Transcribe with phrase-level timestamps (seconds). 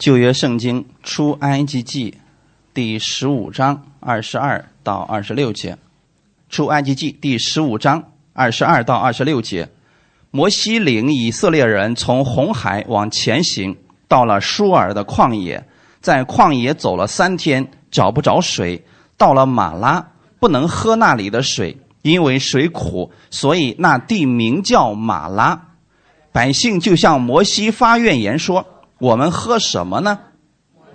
[0.00, 2.14] 旧约圣经出埃及记
[2.72, 5.76] 第十五章二十二到二十六节，
[6.48, 8.02] 出埃及记第十五章
[8.32, 9.68] 二十二到二十六节，
[10.30, 13.76] 摩西领以色列人从红海往前行，
[14.08, 15.62] 到了舒尔的旷野，
[16.00, 18.82] 在旷野走了三天，找不着水，
[19.18, 25.60] 到了马拉，不能喝那里的水，因为水苦，所以那地名叫马拉。
[26.32, 28.64] 百姓就向摩西发怨言说。
[29.00, 30.18] 我们喝什么呢？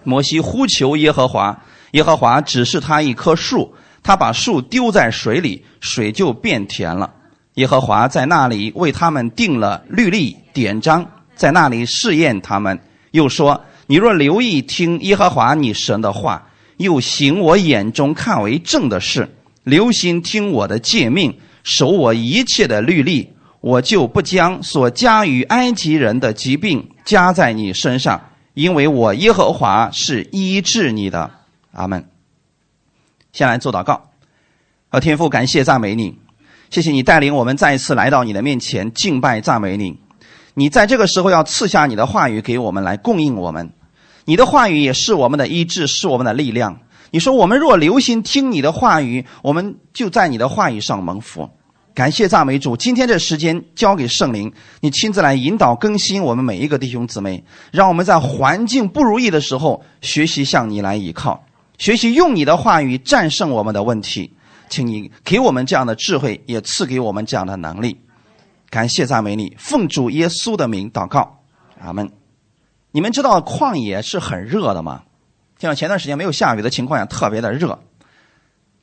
[0.04, 7.12] 摩西呼求耶和华，耶和华指示他一棵树，他把树丢在水里，水就变甜了。
[7.56, 11.04] 耶和华在那里为他们定了律例典章，
[11.36, 12.80] 在那里试验他们。
[13.10, 23.34] 又说：你若留意听耶和华你神的话，又行我眼中看为正的事，留心听我的诫命，守我一切的律例。
[23.66, 28.22] 我就不将所加于埃及人的疾病加在你身上，
[28.54, 31.32] 因为我耶和华是医治你的。
[31.72, 32.08] 阿门。
[33.34, 34.12] 先来做祷告，
[34.90, 36.16] 和天父感谢赞美你，
[36.70, 40.00] 谢谢你带领我们再一次来到你的面前敬拜赞美你。
[40.54, 43.72] 你在这个时候要赐下你的话语给我们来供应我们，
[44.26, 46.82] 你的话语也是我们的医治，是我们的力量。
[47.10, 51.50] 你说我们若留心听你的话语，我们就在你的话语上蒙福。
[51.96, 54.52] 感谢赞美主，今天这时间交给圣灵，
[54.82, 61.42] 你亲自来引导更新我们每一个弟兄姊妹，让我们在环境不如意的时候学习向你来依靠，
[61.78, 64.30] 学习用你的话语战胜我们的问题。
[64.68, 67.98] 请你给我们这样的智慧，也赐给我们这样的能力。
[68.70, 71.40] 感谢赞美你，奉主耶稣的名祷告，
[71.80, 72.12] 阿门。
[72.92, 75.04] 你们知道旷野是很热的吗？
[75.60, 77.80] 像前段时间没有下雨的情况下，特别的热。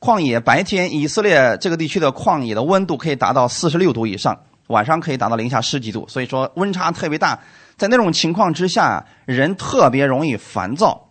[0.03, 4.37] 旷野白天，以色列这个地区的旷野的温度可以达到四十六度以上，
[4.67, 7.39] 晚上可以达到零下十几度，所以说温差特别大。
[7.77, 11.07] 在那种情况之下，人特别容易烦躁。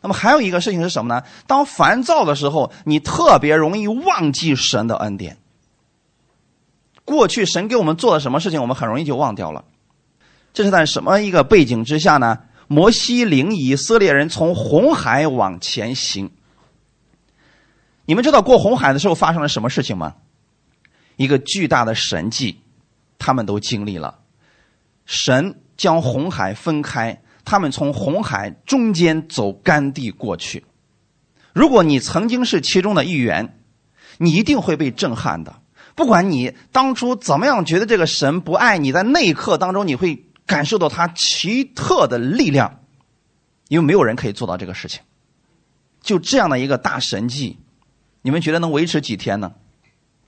[0.00, 1.24] 那么还有一个事情是什么呢？
[1.48, 5.38] 当烦躁的时候，你特别容易忘记神的恩典。
[7.04, 9.64] 过去神给我们做了什么事情，我们很容易就忘掉了。
[10.54, 12.38] 这是在什么一个背景之下呢？
[12.68, 16.30] 摩西领以色列人从红海往前行。
[18.08, 20.14] 你们知道过红海的时候发生了什么事情吗？
[21.16, 22.58] 一个巨大的神迹，
[23.18, 24.20] 他们都经历了。
[25.04, 30.64] 神将红海分开，他们从红海中间走干地过去。
[31.52, 33.58] 如果你曾经是其中的一员，
[34.16, 35.60] 你一定会被震撼的。
[35.94, 42.80] 不管你当初怎么样觉得这个神不爱你，在那一刻当中，你会感受到他奇特的力量，
[43.68, 45.02] 因为没有人可以做到这个事情。
[46.00, 47.58] 就这样的一个大神迹。
[48.28, 49.50] 你们觉得能维持几天呢？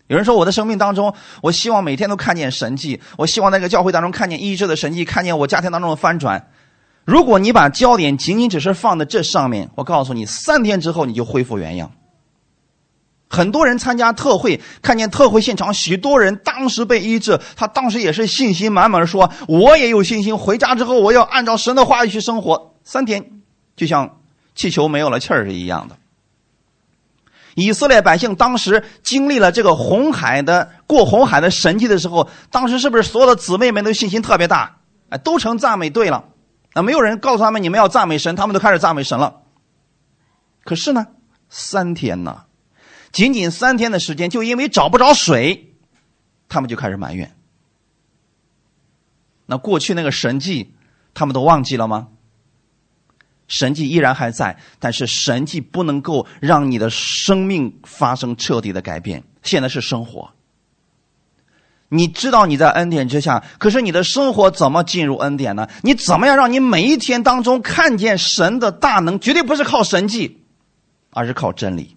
[0.07, 6.49] 有人说我的生命当中，我希望每天都看见神迹，我希望那个教会当中看见医治的神迹，看见我家庭当中的翻转。
[7.05, 11.93] 如果你把焦点仅仅只是放在这上面，我告诉你，三天之后你就恢复原样。
[13.29, 23.23] 很多人参加特会，看见特会现场，许多人当时被医治，他当时也是信心满满的说：“我也有信心，回家之后我要按照神的话语去生活。”三天
[23.77, 24.19] 就像
[24.55, 26.00] 气球没有了气儿是一样的。
[27.61, 34.79] 以色列百姓当时经历了这个红海的过红海的神迹的时候，当时是不是所有的姊妹们都信心特别大？
[35.11, 36.25] 哎，都成赞美队了。
[36.73, 39.43] 啊，没有人告诉他们你们要赞美神，他们都开始赞美神了。
[40.65, 41.07] 可是呢，
[41.49, 42.45] 三天呢，
[43.11, 45.75] 仅仅三天的时间，就因为找不着水，
[46.49, 47.35] 他们就开始埋怨。
[49.47, 50.75] 那过去那个神迹，
[51.13, 52.09] 他们都忘记了吗？
[53.51, 59.23] 神迹依然还在，但是神迹不能够让你的生命发生彻底的改变。
[59.43, 60.31] 现在是生活，
[61.89, 65.69] 你知道你在恩典之下，可是你的生活怎么进入恩典呢？
[65.83, 69.19] 你怎么样让你每一天当中看见神的大能？
[69.19, 70.45] 绝对不是靠神迹，
[71.11, 71.97] 而是靠真理。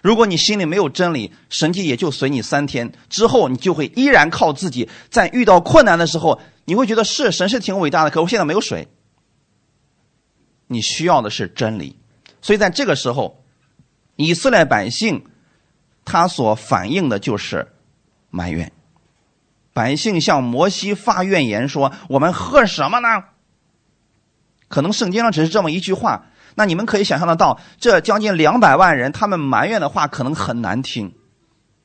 [0.00, 4.88] 如果你心里没有真理，神迹也就随你三天之后，你就会依然靠自己。
[5.10, 8.86] 在遇到困难的时候，你会觉得是神是挺伟大的，可我现在没有水。
[10.68, 11.96] 你需要的是真理，
[12.40, 13.42] 所以在这个时候，
[14.16, 15.24] 以色列百姓
[16.04, 17.72] 他所反映的就是
[18.30, 18.70] 埋怨。
[19.72, 23.08] 百姓向摩西发怨言说：“我们喝什么呢？”
[24.68, 26.26] 可能圣经上只是这么一句话，
[26.56, 31.14] 那你们可以想象得到，这将近两百万人他们埋怨的话可能很难听，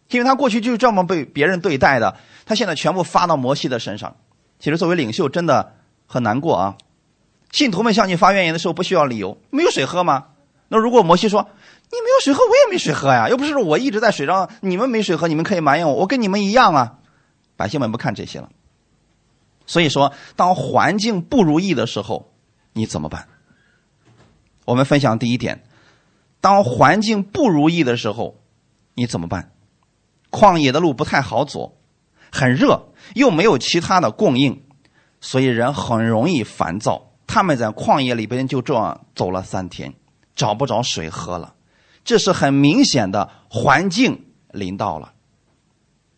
[0.10, 4.16] 因为他过去就是这么被别人对待的，他现在全部发到摩西的身上。
[4.60, 5.76] 其实作为领袖，真的
[6.08, 6.76] 很难过啊。
[7.54, 10.26] 信徒们向你发怨言的时候，不需要理由，没有水喝吗？
[10.68, 16.98] 那如果摩西说你没有水喝，我也没水喝呀，又不是我一直在水上，你们没水喝，你们可以埋怨我，我跟你们一样啊。
[17.56, 18.50] 百姓们不看这些了。
[19.68, 22.34] 所以说，当环境不如意的时候，
[22.74, 23.28] 你怎么办？
[24.66, 25.64] 我们分享第一点：
[26.42, 28.42] 当环境不如意的时候，
[28.96, 29.52] 你怎么办？
[30.32, 31.78] 旷野的路不太好走，
[32.32, 34.64] 很热，又没有其他的供应，
[35.22, 37.13] 所以人很容易烦躁。
[37.34, 39.92] 他们在旷野里边就这样走了三天，
[40.36, 41.56] 找不着水喝了，
[42.06, 45.14] 这是很明显的环境临到了。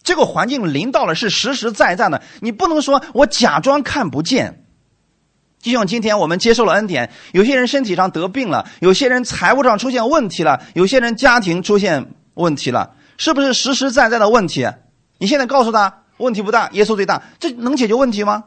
[0.03, 4.65] 这个环境临到了是实实在在的，你不能说我假装看不见。
[5.61, 14.67] 就像今天我们接受了恩典，有些人身体上得病了，有些人财务上出现问题了，有些人家庭出现问题了，是不是实实在在的问题？
[15.17, 18.43] 你现在告诉他问题不大，耶稣最大，这能解决问题吗？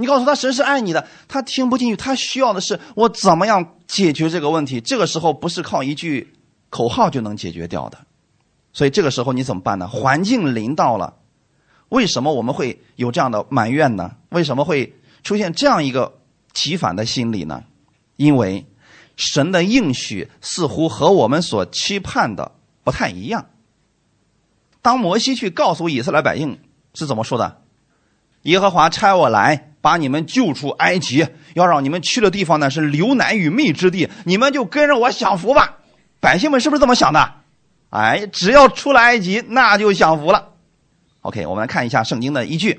[0.00, 4.80] 你告诉他神是爱你的，他听不进去，他需要的是我怎么样解决这个问题？
[4.80, 6.32] 这个时候不是靠一句
[6.70, 7.98] 口号就能解决掉的。
[8.72, 9.86] 所以这个时候你怎么办呢？
[9.86, 11.14] 环境临到了，
[11.90, 14.16] 为什么我们会有这样的埋怨呢？
[14.30, 16.18] 为什么会出现这样一个
[16.54, 17.64] 提反的心理呢？
[18.16, 18.66] 因为
[19.16, 22.52] 神的应许似乎和我们所期盼的
[22.84, 23.46] 不太一样。
[24.82, 26.58] 当摩西去告诉以色列百姓
[26.94, 27.60] 是怎么说的？
[28.42, 35.78] 耶和华差我来把你们救出埃及，要让你们去的地方呢是流奶与蜜之地，你们就跟着我享福吧。
[36.20, 37.32] 百姓们是不是这么想的？
[37.90, 40.50] 哎，只要出了埃及，那就享福了。
[41.22, 42.72] OK，我们来看一下圣经的依据，《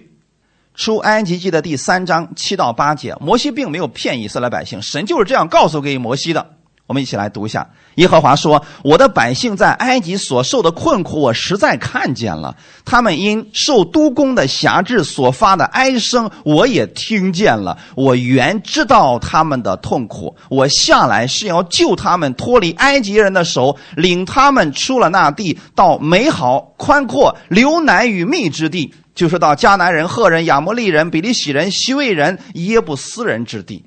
[0.74, 3.15] 出埃及记》的第三章七到八节。
[3.19, 6.56] 摩西并没有骗以色列百姓，神就是这样告诉给摩西的。
[6.92, 7.66] 我们一起来读一下：
[7.96, 12.54] 耶和华说：“我的百姓在埃及所受的困苦，我实在看见了；
[12.84, 17.78] 他们因受督工的辖制所发的哀声，我也听见了。
[17.96, 33.86] 我原知道他们的痛苦，我下来是要救他们脱离埃及人的手，领他们出了那地，到美好宽阔、流奶与蜜之地，就是到迦南人、赫人、亚摩利人、比利洗人、西魏人、耶布斯人之地。”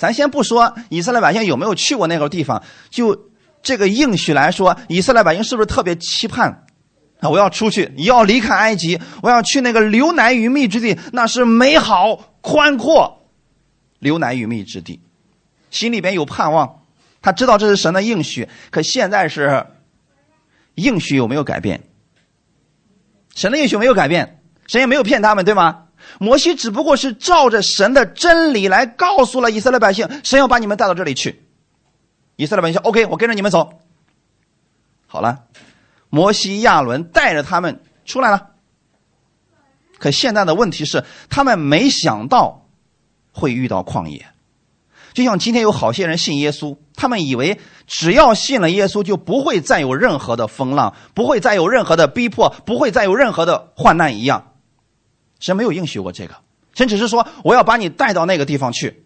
[0.00, 3.28] 咱先不说以色列百姓有没有去过那个地方，就
[3.62, 6.64] 这个应许来说，以色列百姓是不是特别期盼
[7.20, 7.28] 啊？
[7.28, 13.26] 我要出去，要离开埃及，我要去那个流奶与蜜之地，那是美好宽阔，
[13.98, 15.02] 流奶与蜜之地，
[15.70, 16.80] 心里边有盼望。
[17.20, 19.66] 他知道这是神的应许，可现在是
[20.76, 21.82] 应许有没有改变？
[23.34, 25.88] 神的应许没有改变，神也没有骗他们，对吗？
[26.18, 31.46] 摩西只不过是照着神的真理来告诉了以色列百姓，神要把你们带到这里去。
[32.36, 33.80] 以色列百姓说：“OK，我跟着你们走。”
[35.06, 35.44] 好了，
[36.08, 38.48] 摩西亚伦带着他们出来了。
[39.98, 42.66] 可现在的问题是，他们没想到
[43.32, 44.26] 会遇到旷野。
[45.12, 54.49] 就像今天有好些人信耶稣，他们以为只要信了耶稣，就不会再有任何的风浪，不会再有任何的逼迫，不会再有任何的患难一样。
[55.40, 56.36] 神没有应许过这个，
[56.74, 59.02] 神只是说我要把你带到那个地方去。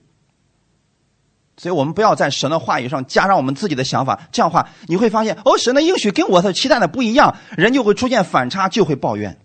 [1.56, 9.40] 所以我们不要在神的话语上加上我们自己的想法，这样的话你会发现，哦，神的应许跟我的期待的不一样，人就会出现反差，就会抱怨。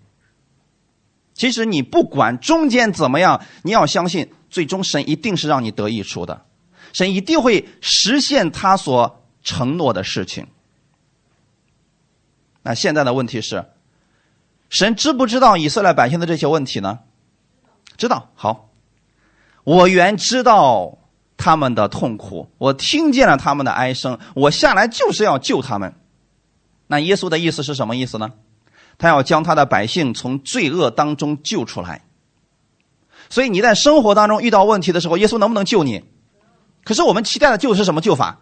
[1.35, 6.43] 其实你不管中间怎么样，你要相信，最终神一定是让你得益处的，
[6.93, 10.47] 神一定会实现他所承诺的事情。
[12.63, 13.65] 那现在的问题是。
[14.69, 16.99] 神知不知道以色列百姓的这些问题呢？
[17.97, 18.29] 知道。
[18.35, 18.69] 好，
[19.63, 20.97] 我原知道
[21.37, 25.95] 他们的痛苦，我听见了他们的哀声，我下来就是要救他们。
[26.87, 28.31] 那耶稣的意思是什么意思呢？
[28.97, 32.03] 他要将他的百姓从罪恶当中救出来。
[33.29, 36.03] 所以你在生活当中遇到问题的时候，耶稣能不能救你？
[36.83, 38.41] 可是我们期待的救是什么救法？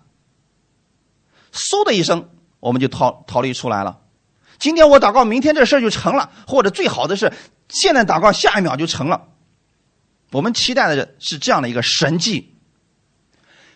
[1.51, 3.99] 嗖的一声，我们就逃逃离出来了。
[4.59, 7.31] 今天我祷告，明天这事儿就成了；或者最好的是，
[7.69, 9.27] 现在祷告，下一秒就成了。
[10.31, 12.53] 我们期待的是这样的一个神迹。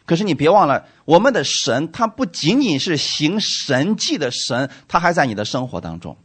[0.05, 6.17] 可是你别忘了，我们的神他不仅仅是行神迹的神，他还在你的生活当中。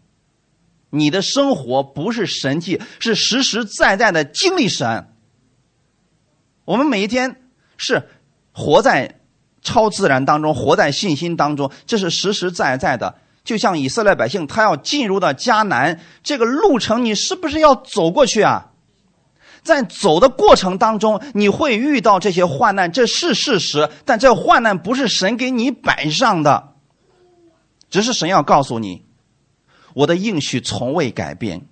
[0.90, 5.08] 你的生活不是神迹，是实实在在的经历神。
[6.64, 7.42] 我们每一天
[7.76, 8.08] 是
[8.52, 9.20] 活在
[9.62, 13.18] 超自然当中，活在信心当中，这是实实在在的。
[13.46, 18.72] 就像以色列百姓，他要进入到迦南这个路程，你是不是要走过去啊？
[19.62, 23.88] 在走的过程当中，你会遇到这些患难，这是事实。
[24.04, 26.74] 但这患难不是神给你摆上的，
[27.88, 29.04] 只是神要告诉你，
[29.94, 31.66] 我的应许从未改变。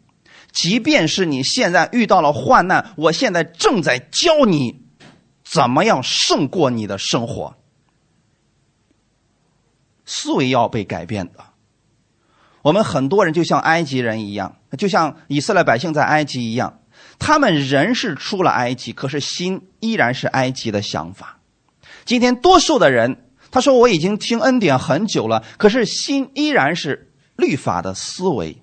[0.52, 4.80] 即便是你现在遇到了患难，我现在正在教你
[5.44, 7.56] 怎么样胜过你的生活。
[10.04, 11.53] 思维要被改变的。
[12.64, 16.78] 我们很多人就像埃及人一样，就像以色列百姓在埃及一样，
[17.18, 21.40] 他们人是出了埃及，可是心依然是埃及的想法。
[22.06, 28.56] 今天多数的人，他说我已经听恩典很久了，可是心依然是律法的思维。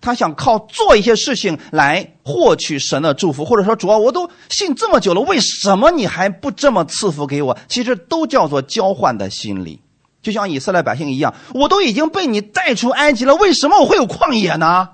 [0.00, 7.58] 他想靠做一些事情来获取神的祝福，或者说主啊，我都信这么久了，为什么你还不这么赐福给我？
[7.68, 9.78] 其实都叫做交换的心理，
[10.22, 14.90] 就像以色列百姓一样，我都已经被你带出埃及了，为什么我会有旷野呢？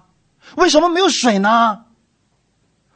[0.56, 1.84] 为什么没有水呢？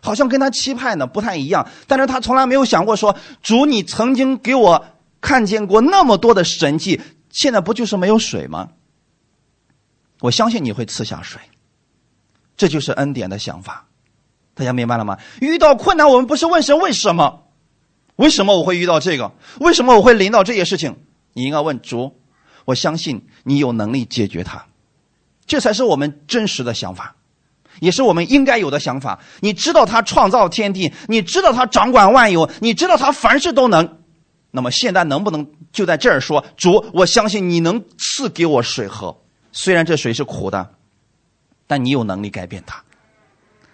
[0.00, 4.84] 好像跟他期盼的不太一样，但是他从来没有想过说，主，你曾经给我
[5.20, 8.70] 看见过那么多的神迹，现在不就是没有水吗？
[10.20, 11.40] 我相信你会赐下水。
[12.56, 13.86] 这就是恩典的想法，
[14.54, 15.18] 大家明白了吗？
[15.40, 17.44] 遇到困难，我们不是问神为什么，
[18.16, 19.32] 为什么我会遇到这个？
[19.60, 20.96] 为什么我会临到这些事情？
[21.32, 22.14] 你应该问主，
[22.64, 24.64] 我相信你有能力解决它，
[25.46, 27.14] 这才是我们真实的想法，
[27.80, 29.18] 也是我们应该有的想法。
[29.40, 33.98] 你知道他创造天地，你知道他掌管万有，你知道他凡事都能。
[34.50, 39.16] 那么现在能不能就在这儿说，主，我相信你能赐给我水喝，
[39.50, 40.74] 虽然这水是苦的。
[41.66, 42.84] 但你有能力改变它，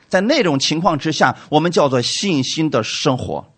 [0.09, 3.53] 在那种情况之下，我们叫做信心的生活。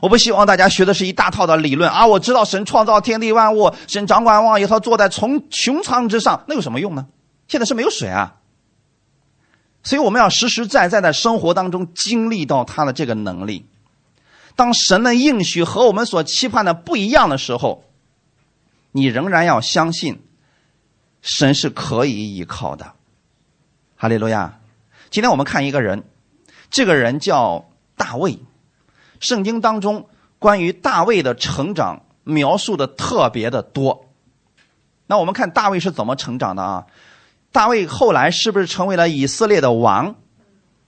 [0.00, 2.06] 我不希望大家学的是一大套的理论啊！
[2.06, 7.06] 我知道神创造天地万物，神掌管万有，他坐在从穹苍之上，那有什么用呢？
[7.48, 8.36] 现在是没有水啊，
[9.82, 13.66] 所以我们要实实在在的生活当中经历到他的这个能力。
[14.56, 17.84] 当神的应许和我们所期盼的不一样的时候，
[18.92, 20.22] 你仍然要相信，
[21.22, 22.92] 神是可以依靠的。
[23.96, 24.60] 哈利路亚！
[25.10, 26.04] 今天我们看一个人，
[26.70, 28.38] 这个人叫大卫。
[29.20, 30.08] 圣经当中
[30.38, 34.06] 关于大卫的成长描述的特别的多。
[35.06, 36.86] 那我们看大卫是怎么成长的啊？
[37.52, 40.16] 大卫后来是不是成为了以色列的王？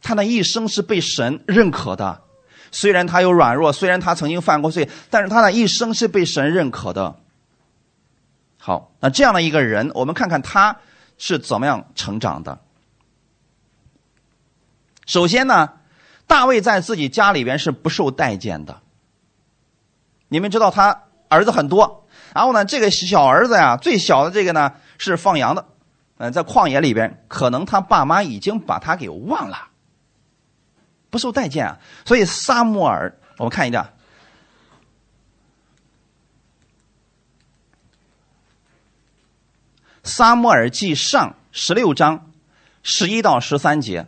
[0.00, 2.22] 他的一生是被神认可的。
[2.70, 7.16] 虽然他有软弱，虽然他曾经犯过罪，但是他的一生是被神认可的。
[8.58, 10.76] 好，那这样的一个人，我们看看他
[11.18, 12.58] 是怎么样成长的。
[15.04, 15.68] 首先呢，
[16.32, 18.80] 大卫在自己家里边是不受待见的。
[20.28, 25.66] 你们知道他儿子很多，然后呢，这个小儿子呀，最小的这个呢是放羊的，
[26.16, 29.68] 嗯，在旷野里边，可能他爸妈已经把他给忘了，
[31.10, 31.78] 不受待见啊。
[32.06, 33.92] 所以撒母耳，我们看一下，
[40.08, 42.30] 《撒母耳记上》十六章
[42.82, 44.06] 十一到十三节。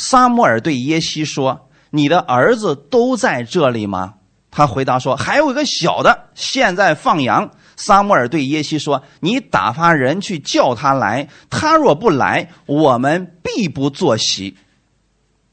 [0.00, 4.14] 撒母耳对耶西说：“你的儿子都在这里吗？”
[4.50, 14.56] 他回答说：“还有一个小的，现在放羊。”撒母耳对耶西说：“你打发人去叫他来，他若不来，我们必不坐席。”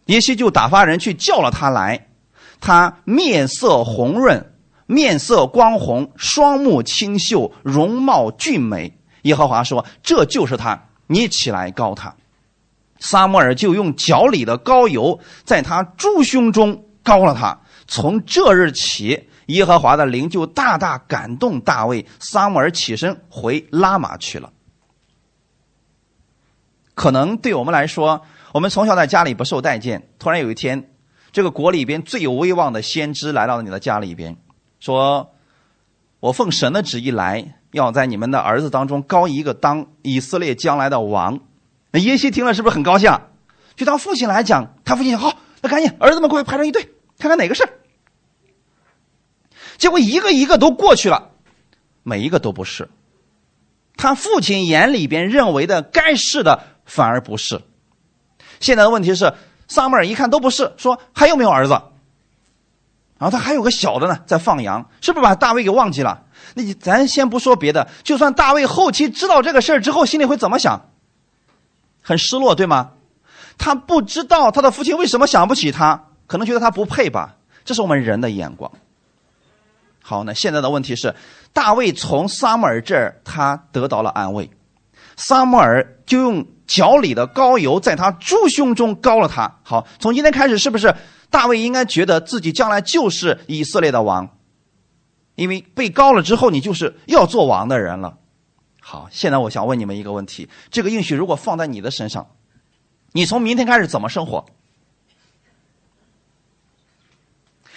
[0.07, 2.07] 耶西就打发人去叫了他来，
[2.61, 4.53] 他面色红润，
[4.85, 8.97] 面色光红，双目清秀，容貌俊美。
[9.23, 12.15] 耶和华说：“这就是他，你起来告他。”
[12.99, 17.59] 撒母耳就用脚里的膏油在他猪胸中膏了他。
[17.87, 22.05] 从这日起，耶和华的灵就大大感动大卫。
[22.19, 24.51] 撒母耳起身回拉玛去了。
[26.93, 28.23] 可能对我们来说，
[28.53, 30.09] 我们从小在家里不受待见。
[30.19, 30.89] 突然有一天，
[31.31, 34.35] 这个国里边最有威望的先知来到了你的家里边，
[34.79, 35.31] 说
[36.19, 41.39] ：“我奉神的旨意来，要在你们的儿子当中高一个当以色列将来的王。”
[41.97, 43.19] 耶西听了是不是很高兴？
[43.75, 46.89] 就当父亲来讲，他父亲好，那赶紧儿子们过来排成一队，
[47.19, 47.67] 看看哪个是。
[49.77, 51.29] 结果一个一个都过去了，
[52.01, 52.89] 每一个都不是。
[53.95, 57.61] 他父亲眼里边认为的该是的，反而不是。
[58.59, 59.33] 现在的问题是，
[59.67, 61.73] 萨母尔一看都不是，说还有没有儿子？
[63.19, 66.23] 然后他还有个小的呢，在放羊，是不是把大卫给忘记了？
[66.55, 70.79] 那你咱先不说别的，就算大卫后期知道这个事儿之后，心里会怎么想？
[72.07, 72.91] 很失落，对吗？
[73.57, 77.35] 他不知道他的父亲为什么想不起他，可能觉得他不配吧。
[77.65, 78.71] 这是我们人的眼光。
[80.01, 81.13] 好，那现在的问题是，
[81.51, 84.49] 大卫从撒母耳这儿他得到了安慰，
[85.17, 89.53] 撒母耳就用脚里的膏油在他猪胸中膏了他。
[89.63, 90.95] 好，从今天开始，是不是
[91.29, 94.29] 大卫应该觉得自己将来就是以色列的王？
[95.35, 98.17] 因为被膏了之后，你就是要做王的人了。
[98.89, 102.25] 好，现在我想问你们一个问题：这个应许如果放在你的身上，
[103.11, 104.45] 你从明天开始怎么生活？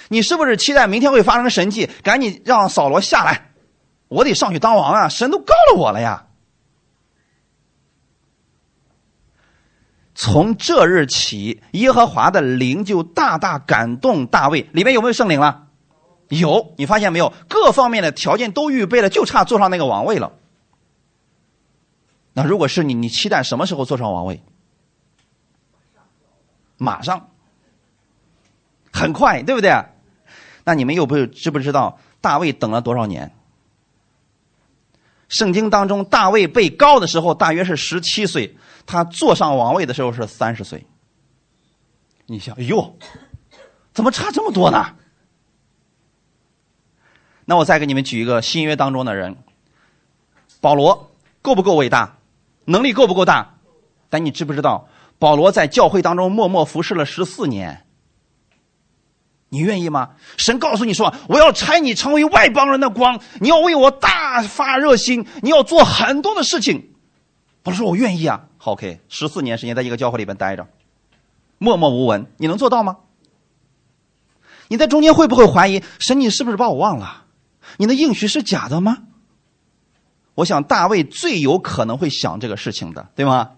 [0.06, 1.90] 你是不是期待明天会发生神迹？
[2.04, 3.50] 赶紧让扫罗下来，
[4.06, 5.08] 我得上去当王啊！
[5.08, 6.28] 神都告了我了呀！
[10.14, 14.68] 从这日起，耶和华的灵就大大感动大卫。
[14.72, 15.66] 里面有没有圣灵了？
[16.28, 16.72] 有。
[16.78, 17.32] 你发现没有？
[17.48, 20.34] 各方面的条件都预备了，就差坐上那个王位了。
[22.44, 24.42] 如果是你，你期待什么时候坐上王位？
[26.76, 27.28] 马上，
[28.92, 29.70] 很快，对不对？
[30.64, 33.34] 那你们又不知不知道大卫等了多少年？
[35.28, 38.56] 圣经当中，大卫被高的时候大约是十七岁，
[38.86, 40.86] 他坐上王位的时候是三十岁。
[42.26, 42.96] 你想，哎呦，
[43.92, 44.96] 怎么差这么多呢？
[47.44, 49.36] 那我再给你们举一个新约当中的人，
[50.60, 51.10] 保罗
[51.42, 52.16] 够不够伟大？
[52.70, 53.54] 能力够不够大？
[54.08, 57.86] 但你知不知道，保罗在教会当中默默服侍了十四年。
[59.48, 60.10] 你愿意吗？
[60.36, 66.92] 神告诉你说：“我要拆你成为外邦人的光，你要为我大发热心，你要做很多的事情。”
[67.62, 70.68] 保罗说：“我愿意啊。”好，OK，十四年时间在一个教会里边待着，
[71.58, 72.98] 默默无闻，你能做到吗？
[74.68, 76.20] 你在中间会不会怀疑神？
[76.20, 77.24] 你是不是把我忘了？
[77.76, 78.98] 你的应许是假的吗？
[80.40, 83.50] 我想大卫最有可能会想这个事情的，对吗？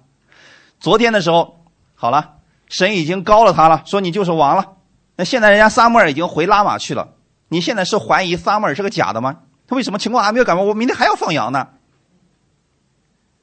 [0.81, 4.73] 昨天的时候，好了，神已经高了他了，说你就是王了。
[5.15, 7.15] 那现在人家撒母耳已经回拉玛去了，
[7.49, 9.37] 你现在是怀疑撒母耳是个假的吗？
[9.69, 10.67] 他为什么情况还没有改变？
[10.67, 11.69] 我明天还要放羊呢。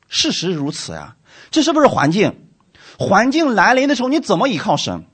[0.09, 1.15] 事实如此呀，
[1.49, 2.45] 这是不是环境？
[2.97, 5.05] 环境来临的时候，你怎么依靠神？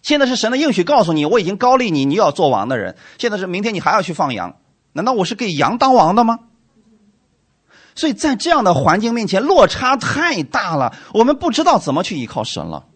[0.00, 2.96] 现在是神的应许告诉你，我已经高立你，你要做王的人。
[3.18, 4.56] 现在是明天你还要去放羊，
[4.94, 6.38] 难道我是给羊当王的吗？
[7.94, 12.86] 所以在这样的环境面前，落差太大了，我们不知道怎么去依靠神了。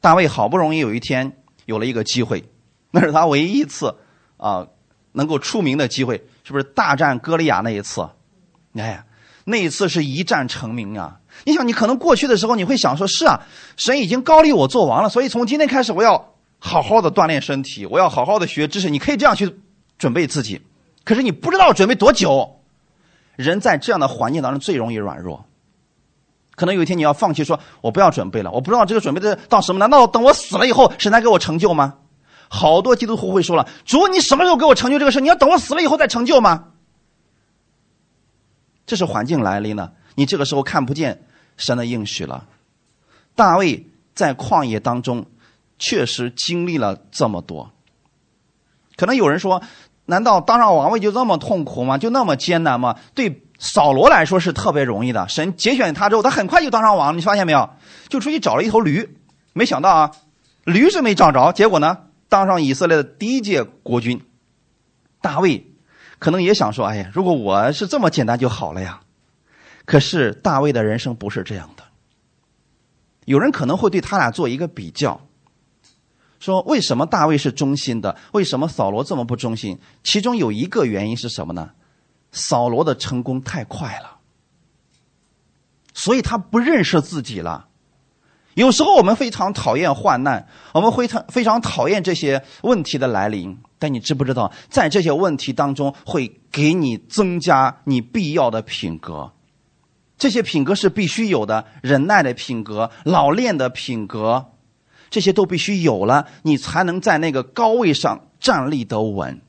[0.00, 2.44] 大卫好不容易有一天有了一个机会，
[2.90, 3.94] 那是他唯一一次
[4.36, 4.66] 啊
[5.12, 8.08] 能够出名的机会，是不是大战歌利亚那一次？
[8.74, 9.04] 哎，
[9.44, 11.20] 那一次是一战成名啊！
[11.44, 13.40] 你想，你可能过去的时候你会想说：是啊，
[13.76, 18.88] 神已经高立我做王了，所以从今天开始我要好好的锻炼身体，我要好好的学知识。
[18.88, 19.54] 你可以这样去
[19.98, 20.60] 准备自己，
[21.04, 22.58] 可是你不知道准备多久。
[23.36, 25.44] 人在这样的环境当中最容易软弱。
[26.54, 29.78] 可能有一天你要放弃，说我不要准备了，我不知道这个准备的到什么？
[29.78, 31.94] 难道等我死了以后，神才给我成就吗？
[32.48, 35.22] 好多基督徒会说了：“主，你什么时候给我成就这个事？
[35.22, 36.68] 你要等我死了以后再成就吗？”
[38.84, 41.24] 这是环境来临了，你这个时候看不见
[41.56, 42.46] 神的应许了。
[43.34, 45.24] 大卫在旷野当中
[45.78, 47.70] 确实经历了这么多。
[48.96, 49.62] 可能有人说
[50.06, 51.98] ：“难道当上王位就这么痛苦吗？
[51.98, 53.42] 就那么艰难吗？”对。
[53.64, 57.16] 扫罗来说是特别容易的，神节选他之后，他很快就当上王。
[57.16, 57.70] 你发现没有？
[58.08, 59.08] 就出去找了一头驴，
[59.52, 60.10] 没想到啊，
[60.64, 64.20] 驴是没找着，结果呢，当上以色列的第一届国君。
[65.20, 65.64] 大卫
[66.18, 69.02] 可能也想说：“哎呀，如果我是这么简单就好了呀。”
[69.86, 71.84] 可是大卫的人生不是这样的。
[73.26, 75.20] 有人可能会对他俩做一个比较，
[76.42, 79.78] 说为什么大卫是忠心的，为什么扫罗这么不忠心？
[80.02, 81.70] 其中有一个原因是什么呢？
[82.32, 84.18] 扫罗的成功太快了，
[85.94, 87.68] 所以他不认识自己了。
[88.54, 93.56] 有时候我们非常讨厌患难，我们非常非常讨厌这些问题的来临。
[93.78, 99.32] 但你知不知道，在这些问题当中，会给你增加你必要的品格。
[100.18, 104.51] 这些品格是必须有的，忍耐的品格、老练的品格，
[105.12, 109.42] 这些都必须有了，你才能在那个高位上站立得稳。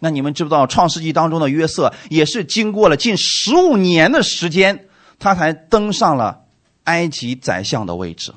[0.00, 4.86] 那你们知不知道，《创世纪》当中的约瑟也是经过了近十五年的时间，
[5.20, 6.40] 他才登上了
[6.84, 8.34] 埃及宰相的位置。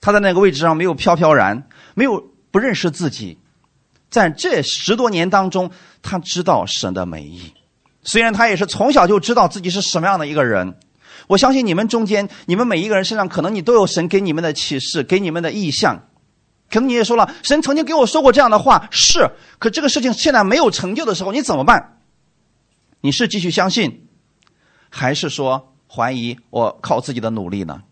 [0.00, 3.38] 他在那个位置上没有飘飘然，没有不认识自己，
[4.10, 5.70] 在这十多年当中，
[6.02, 7.52] 他知道神的美意。
[8.02, 10.76] 虽然他也是从小就知道自己是什么样的一个人，
[11.26, 16.08] 我相信你们中间，你们每一个人身上，可能你都有神给你们的启示，给你们的意象。
[16.70, 19.30] 可能你也说了，神曾经给我说过这样的话，是。
[19.58, 22.00] 可这个事情现在没有成就的时候，你怎么办？
[23.00, 24.08] 你是继续相信，
[24.90, 27.82] 还是说怀疑我靠自己的努力呢？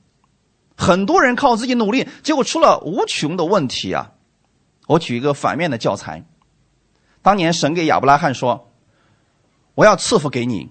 [0.74, 4.12] 很多人靠自己努力，结果出了无穷的问题啊！
[4.88, 6.24] 我举一个反面的教材。
[7.20, 8.72] 当年神给亚伯拉罕说
[9.76, 10.70] ：“我要赐福给你，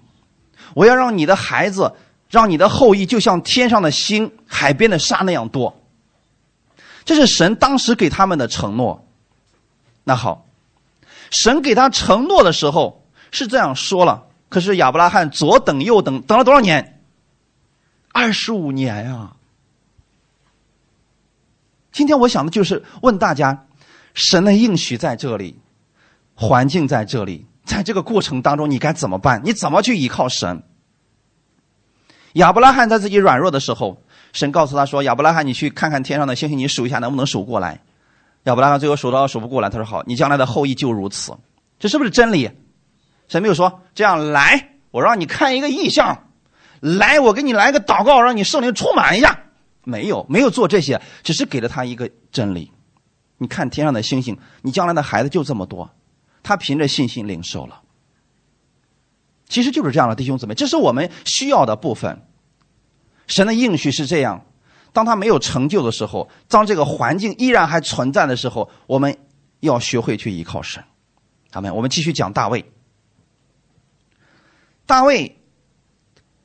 [0.74, 1.94] 我要让你的孩子，
[2.32, 5.80] 让你的后裔就像天上的星、海边的沙那样多。”
[7.04, 9.06] 这是神当时给他们的承诺。
[10.04, 10.46] 那好，
[11.30, 17.00] 神给他承诺的时候是这样说了，可是亚伯拉罕左等右等，等了多少年？
[18.12, 19.36] 二十五年呀！
[21.90, 23.66] 今天我想的就是问大家：
[24.14, 25.58] 神的应许在这里，
[26.34, 29.42] 环境在这里，在这个过程当中，你该怎么办？
[29.44, 30.62] 你怎么去依靠神？
[32.34, 37.80] 亚伯拉罕在自己软弱的时候，神告诉他说：“亚伯拉罕，你去看看天上的星星，你数一下能不能数过来。”
[38.44, 41.32] 亚伯拉罕最后数到数不过来，他说：“好，你将来的后裔就如此。”
[41.78, 42.50] 这是不是真理？
[43.28, 46.28] 神没有说这样来，我让你看一个异象，
[46.80, 49.38] 来，我给你来个祷告，让你圣灵充满一下。
[49.84, 52.70] 没有，没有做这些，只是给了他一个真理。
[53.38, 55.90] 你看天上的星星，你将来的孩子就这么多，
[56.42, 57.80] 他凭着信心领受了。
[59.52, 62.22] 其实就是这样的，弟兄姊妹，这是我们需要的部分。
[63.26, 64.46] 神的应许是这样：
[64.94, 69.14] 当他没有成就的时候，当这个环境依然还存在的时候，我们
[69.60, 70.82] 要学会去依靠神。
[71.50, 72.64] 他们，我们继续讲大卫。
[74.86, 75.38] 大卫，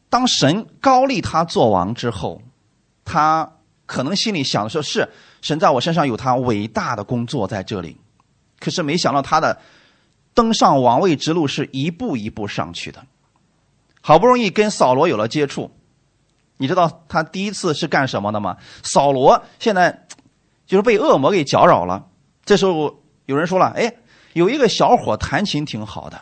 [0.09, 2.41] 当神高立他做王之后，
[3.05, 3.53] 他
[3.85, 5.07] 可能心里想的说：“是
[5.41, 7.95] 神在我身上有他伟大的工作在这里。”
[8.59, 9.57] 可是没想到他的。
[10.37, 13.03] 登上王位之路是一步一步上去的，
[14.01, 15.71] 好不容易跟扫罗有了接触，
[16.57, 18.57] 你知道他第一次是干什么的吗？
[18.83, 20.05] 扫罗现在
[20.67, 22.05] 就是被恶魔给搅扰了。
[22.45, 23.95] 这时候有人说了：“哎，
[24.33, 26.21] 有一个小伙弹琴挺好的。”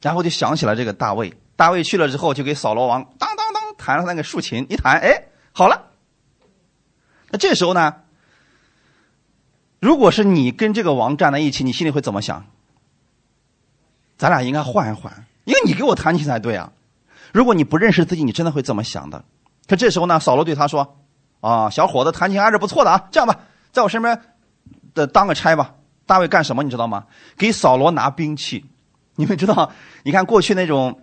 [0.00, 1.34] 然后就想起了这个大卫。
[1.56, 5.90] 大卫去了之后，就给扫罗王当当当弹了那个竖琴，一弹，哎，好了。
[7.30, 7.96] 那这时候呢？
[9.82, 12.46] 如果是你跟这个王站在一起，你心里会怎么想？
[14.16, 16.72] 咱俩应该换一换，因为你给我弹琴才对啊。
[17.32, 19.24] 如果你不认识自己，你真的会这么想的。
[19.66, 20.98] 可这时候呢，扫罗对他说
[21.42, 23.08] ：“啊，小伙子弹琴还是不错的啊。
[23.10, 23.36] 这样吧，
[23.72, 24.22] 在我身边
[24.94, 25.74] 的当个差吧。”
[26.06, 27.06] 大卫干什么你知道吗？
[27.36, 28.64] 给扫罗拿兵器。
[29.16, 29.72] 你们知道？
[30.04, 30.96] 你看过去那种，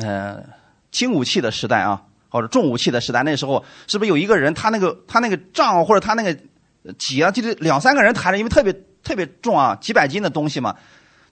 [0.00, 0.44] 呃，
[0.92, 6.38] 轻武器的时代啊，或者重武器的时代，那时候是不是有一个人，他那个他那个杖或者他那个。
[6.94, 8.72] 几啊，就是两三个人抬着，因为特别
[9.02, 10.76] 特别重啊，几百斤的东西嘛。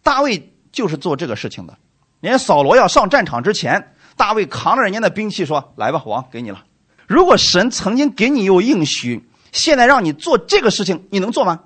[0.02, 1.76] 大卫就是做这个事情的。
[2.20, 6.64] 人家扫罗要上战场之前，大卫扛着人家的兵器说：“来吧，王给你了。”
[7.06, 11.60] 如果神曾经给你有应许，现在让你做这个事情，你能做吗？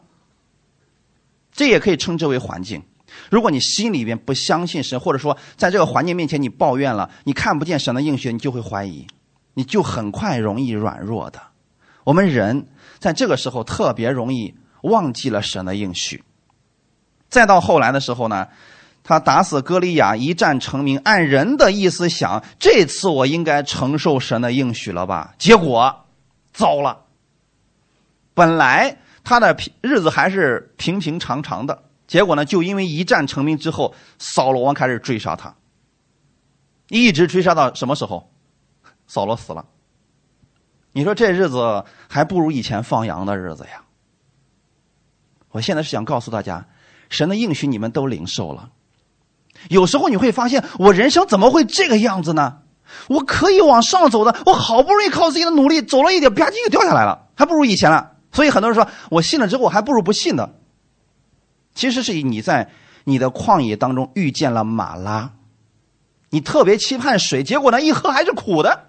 [1.52, 2.82] 这也可以称之为环境。
[3.30, 9.06] 如果你心里边不相信神，或者说在这个环境面前你抱怨了，你看不见神的应许，你就会怀疑，
[9.54, 11.40] 你就很快容易软弱的。
[12.04, 12.68] 我们人。
[12.98, 16.22] 在这个时候特别容易忘记了神的应许，
[17.28, 18.48] 再到后来的时候呢，
[19.04, 25.34] 他打死歌利亚一战成名，按人的意思想，这次我应该承受神的应许了吧？
[25.38, 26.04] 结果
[26.52, 27.04] 糟了。
[28.34, 35.54] 本来他的日子还是平平常常的，结果呢，就因为一战成名之后，扫罗王开始追杀他，
[36.88, 38.30] 一直追杀到什么时候？
[39.06, 39.64] 扫罗死了。
[40.98, 43.84] 你说这日子还不如以前放羊的日子呀！
[45.52, 46.66] 我现在是想告诉大家，
[47.08, 48.70] 神的应许你们都领受了。
[49.68, 52.62] 有时候你会发现，我人生怎么会这个样子呢？
[53.06, 58.16] 我可以往上走的，我好不容易靠自己的努力走了一点，吧唧就掉下来了，还不如以前了。
[58.32, 60.56] 所以很多人说我信了之后还不如不信的。
[61.76, 62.72] 其实是你在
[63.04, 65.30] 你的旷野当中遇见了马拉，
[66.30, 68.87] 你特别期盼水，结果呢一喝还是苦的。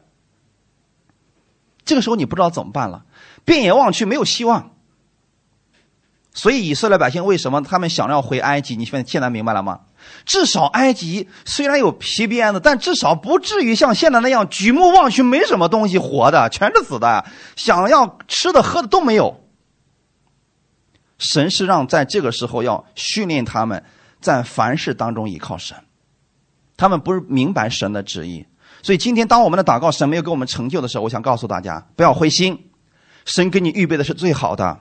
[1.90, 3.04] 这个时候你不知道怎么办了，
[3.46, 4.76] 遍眼望去没有希望。
[6.32, 8.76] 所以以色列百姓为什么他们想要回埃及？
[8.76, 9.80] 你现在现在明白了吗？
[10.24, 17.26] 至少埃及虽然有皮鞭子，但至少不至于像现在那样举目望去没什么东西活的，全是死的，
[17.56, 19.44] 想要吃的喝的都没有。
[21.18, 23.84] 神是让在这个时候要训练他们
[24.22, 25.76] 在凡事当中依靠神，
[26.78, 28.46] 他们不是明白神的旨意。
[28.82, 32.70] 所以今天，当我们的祷告神没有给我们成就的时候，我想告诉大家，不要灰心，
[33.26, 34.80] 神给你预备的是最好的。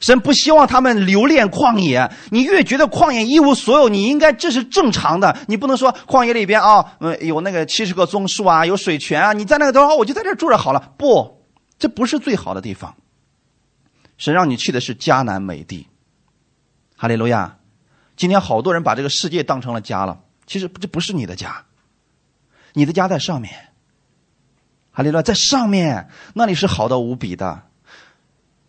[0.00, 5.36] 神不希望他们留恋旷野，你越觉得旷野一无所有，你应该这是正常的。
[5.46, 10.92] 你不能说旷野里边啊，嗯有那个七十个棕树啊，有水泉啊，你在那个地方，我就在这住着好了。
[10.98, 11.42] 不，
[11.78, 12.94] 这不是最好的地方。
[14.18, 15.86] 神让你去的是迦南美地。
[16.96, 17.56] 哈利路亚！
[18.16, 21.64] 今天好多人把这个世界当成了家了，其实这不是你的家。
[22.74, 23.70] 你的家在上面，
[24.92, 27.62] 哈利路亚，在上面那里是好的无比的。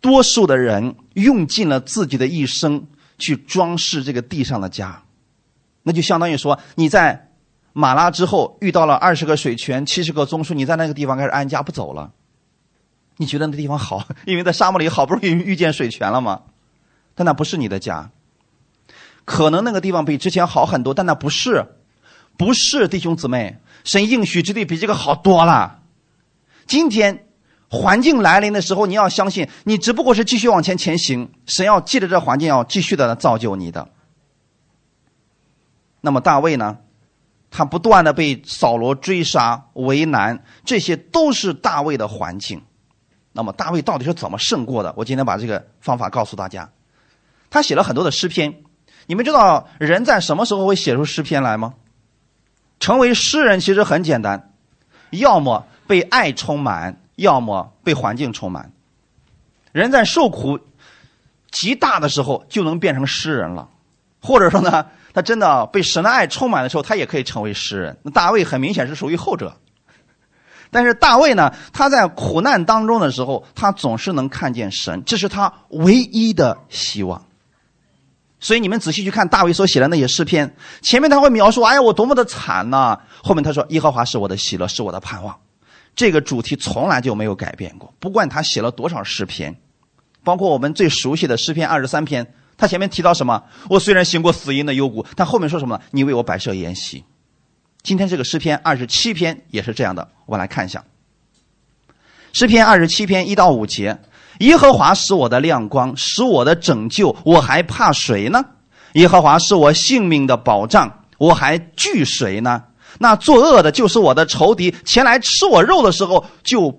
[0.00, 2.86] 多数的人用尽了自己的一生
[3.18, 5.02] 去装饰这个地上的家，
[5.82, 7.30] 那就相当于说你在
[7.72, 12.12] 马拉之后遇到了二十个水泉、七十个棕树，你在那个地方开始安家不走了。
[13.16, 16.42] 你觉得那地方好， 因为在沙漠里好不容易遇见水泉了吗？
[17.14, 18.10] 但那不是你的家。
[19.24, 21.66] 可能那个地方比之前好很多，但那不是，
[22.36, 23.58] 不是弟兄姊妹。
[23.84, 25.80] 神应许之地比这个好多了。
[26.66, 27.26] 今天
[27.68, 31.30] 环境来临的时候，你要相信，你只不过是继续往前前行。
[31.46, 33.88] 神要借着这环境，要继续的造就你的。
[36.00, 36.78] 那么大卫呢？
[37.48, 42.60] 他不断的被扫罗追杀为难，这些都是大卫的环境。
[43.32, 44.92] 那么大卫到底是怎么胜过的？
[44.96, 46.68] 我今天把这个方法告诉大家。
[47.50, 48.62] 他写了很多的诗篇，
[49.06, 51.74] 你们知道人在什么时候会写出诗篇来吗？
[52.80, 54.52] 成为诗人其实很简单，
[55.10, 58.72] 要么被爱充满，要么被环境充满。
[59.72, 60.58] 人在受苦
[61.50, 63.68] 极大的时候，就能变成诗人了，
[64.20, 64.86] 或者说呢？
[65.12, 67.96] 他真的被神的爱充满的时候，他也可以成为诗人。
[68.02, 69.56] 那大卫很明显是属于后者，
[70.70, 77.25] 但是大卫呢，他在苦难当中的时候，他总是能看见神，这是他唯一的希望。
[78.38, 85.36] 所以你们仔细去看大卫所写的那些诗篇，前面他会描述：“哎呀，我多么的惨呐！”后面他说：“耶和华是我的喜乐，是我的盼望。”
[85.96, 89.56] 这个主题从来就没有改变过，不管他写了多少诗篇，
[90.22, 92.34] 包括我们最熟悉的诗篇二十三篇。
[92.58, 93.42] 他前面提到什么？
[93.68, 95.82] 我虽然行过死荫的幽谷，但后面说什么呢？
[95.90, 97.04] 你为我摆设筵席。
[97.82, 100.84] 今天这个诗篇二十七篇也是这样的，我们来看一下。
[102.32, 103.98] 诗篇二十七篇一到五节：
[104.40, 108.44] 耶和华是我的亮光，使我的拯救，我还怕谁呢？
[108.94, 112.62] 耶和华是我性命的保障，我还惧谁呢？
[112.98, 116.74] 那作恶的就是我的仇敌，前来吃我肉的时候，就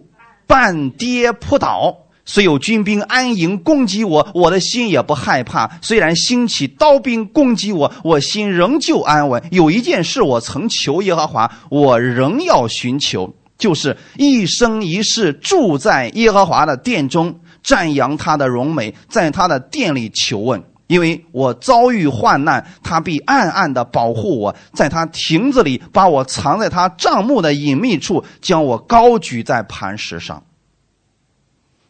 [0.47, 1.95] 半跌扑倒。
[2.25, 5.79] 虽有军兵安营攻击我，我的心也不害怕。
[5.81, 9.41] 虽然兴起刀兵攻击我，我心仍旧安稳。
[9.49, 20.63] 有一件事我曾求耶和华，我仍要寻求，就是一生一世住在耶和华的殿中，赞扬他的荣美，在他的殿里求问。
[20.87, 30.41] 因为我遭遇患难，他必暗暗的保护我，在他亭子里把我藏在他帐幕的隐秘处，将我高举在磐石上。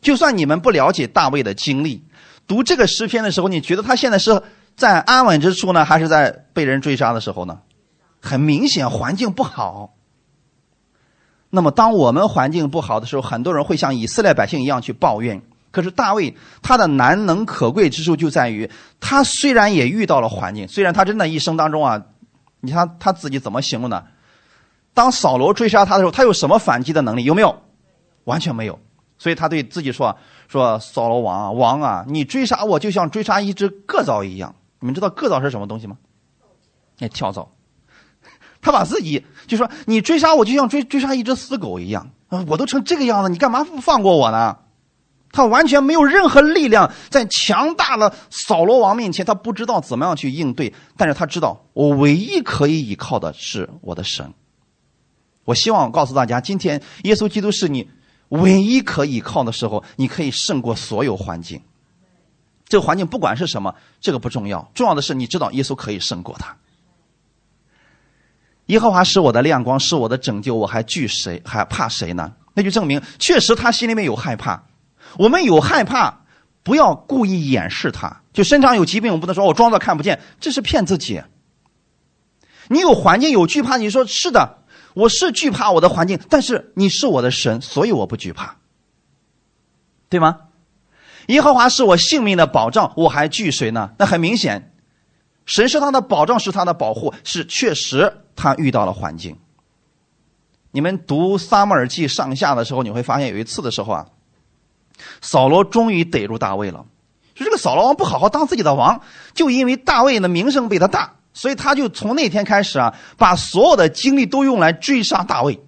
[0.02, 2.04] 就算你们不了解大卫的经历，
[2.48, 4.42] 读这个诗篇的时候，你觉得他现在是
[4.76, 7.60] 在安稳之处呢，还是在被人追杀的时候呢？
[8.20, 9.94] 很明显，环境不好。
[11.52, 15.40] 那么，当我们环境不好的时候，很多人会像以色列百姓一样去抱怨。
[15.78, 18.68] 可是大卫他的难能可贵之处就在于，
[19.00, 22.02] 他虽然也遇到了环境，虽然他真的一生当中啊，
[22.62, 24.04] 你看他自己怎么形容呢？
[24.96, 27.26] 当扫罗追杀他的时候，他有什么反击的能力？
[27.26, 27.62] 有没有？
[28.24, 28.80] 完全没有。
[29.20, 30.18] 所以他对自己说
[30.50, 34.56] ：“说扫罗王啊，王啊，你追杀我就像追杀一只个蚤一样。
[34.80, 35.96] 你们知道个蚤是什么东西吗？
[36.98, 37.48] 那跳蚤。
[38.60, 42.44] 他把自己就说你追杀我就像追追杀一只死狗一样啊！
[42.48, 44.58] 我都成这个样子，你干嘛不放过我呢？
[45.38, 50.74] 他完全没有任何力量，在强大的扫罗王面前，他不知道怎么样去应对。
[50.98, 54.34] 但是他知道，我唯一可以依靠的是我的神。
[55.46, 57.88] 我希望我告诉大家，今天耶稣基督是你。”
[58.30, 61.62] 唯一可以依靠的时候，你可以胜过所有环境。
[62.68, 66.58] 这个环境不管是什么，这个不重要，重要的是你知道耶稣可以胜过他。
[68.66, 71.42] 耶和华是我的亮光，是我的拯救，我还惧谁？
[71.46, 72.34] 还怕谁呢？
[72.56, 74.62] 那就证明，确实他心里面有害怕。
[75.18, 76.26] 我们有害怕，
[76.64, 78.22] 不要故意掩饰它。
[78.34, 81.22] 就身上有疾病，我不能说我装作看不见，这是骗自己。
[82.68, 84.58] 你有环境有惧怕，你说是的。
[84.94, 88.56] 我是惧怕我的环境，但是你是我的神，所以我不惧怕，
[90.10, 90.40] 对吗？
[91.28, 93.92] 耶和华是我性命的保障，我还惧谁呢？
[94.00, 94.74] 那很明显，
[95.46, 99.38] 神是他的保障，是他的保护，是确实他遇到了环境。
[100.72, 104.08] 你们读撒母耳记上下的时候，你会发现有一次的时候啊，
[105.22, 106.86] 扫罗终于逮住大卫了，
[107.36, 109.02] 说这个扫罗王不好好当自己的王，
[109.34, 111.14] 就因为大卫的名声比他大。
[111.34, 115.60] 所以他就从那天开始啊，把所有的精力都用来追杀大卫，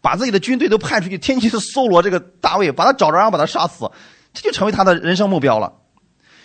[0.00, 3.90] 把自己的军队都派出去，天天去搜罗这个大卫，把他找着，然后把他杀死，
[4.32, 5.74] 这就成为他的人生目标了。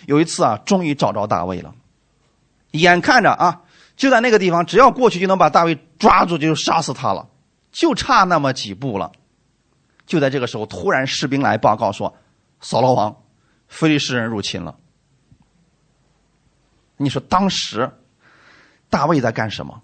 [0.08, 1.74] 有一次啊，终于找着大卫了，
[2.72, 3.62] 眼看着啊，
[3.96, 7.26] 就在那个地方，只要过去就能把大卫抓住，就杀死他了，
[7.72, 9.10] 就差那么几步了。
[10.06, 12.14] 就在这个时候，突然士兵来报告说，
[12.62, 13.16] 扫罗王，
[13.68, 14.76] 非利士人入侵了。
[16.98, 17.92] 你说当时。
[18.88, 19.82] 大卫在干什么？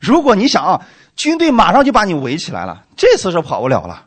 [0.00, 0.86] 如果你想啊，
[1.16, 4.06] 军队马上就把你围起来了，这次是跑不了了。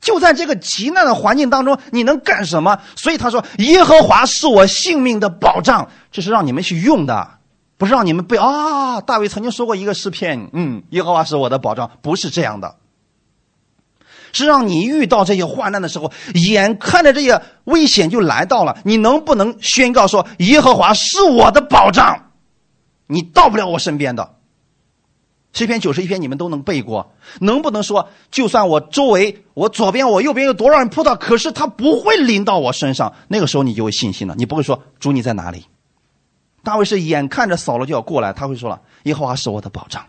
[0.00, 2.80] 就在这个极难的环境当中，你能干什么？
[2.96, 7.38] 所以他说：“耶和华是我性命的保障。”这是让你们去用的，
[7.76, 9.00] 不是让你们背啊。
[9.02, 12.78] 大卫曾经说过一个诗篇，嗯，耶和华是我的保障，不是这样的。
[14.32, 22.30] 是让你遇到这些患难的时候，眼看着这些危险就来到了，你能不能宣告说耶和华是我的保障？
[23.06, 24.36] 你到不了我身边的。
[25.52, 33.12] 十篇九十一篇你们都能背过，能不能说就算我周围我左边我右边有多少人扑倒，可是他不会临到我身上？
[33.26, 35.66] 那个时候你就会信心了，你不会说主你在哪里？
[36.62, 40.04] 大卫是眼看着扫罗就要过来，他会说了：“耶和华是我的保障。”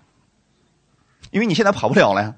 [1.31, 2.35] 因为你现在跑不了了呀，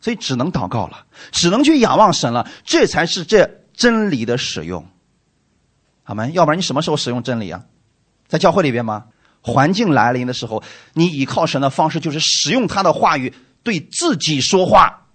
[0.00, 2.48] 所以只能祷告了，只能去仰望神了。
[2.64, 4.86] 这才是这真理的使用。
[6.02, 6.26] 好吗？
[6.28, 7.62] 要不然你什么时候使用真理啊？
[8.26, 9.04] 在教会里边吗？
[9.42, 13.32] 环境来临的时候，你倚靠神的方式就是使用他的话语
[13.62, 15.06] 对自己说话，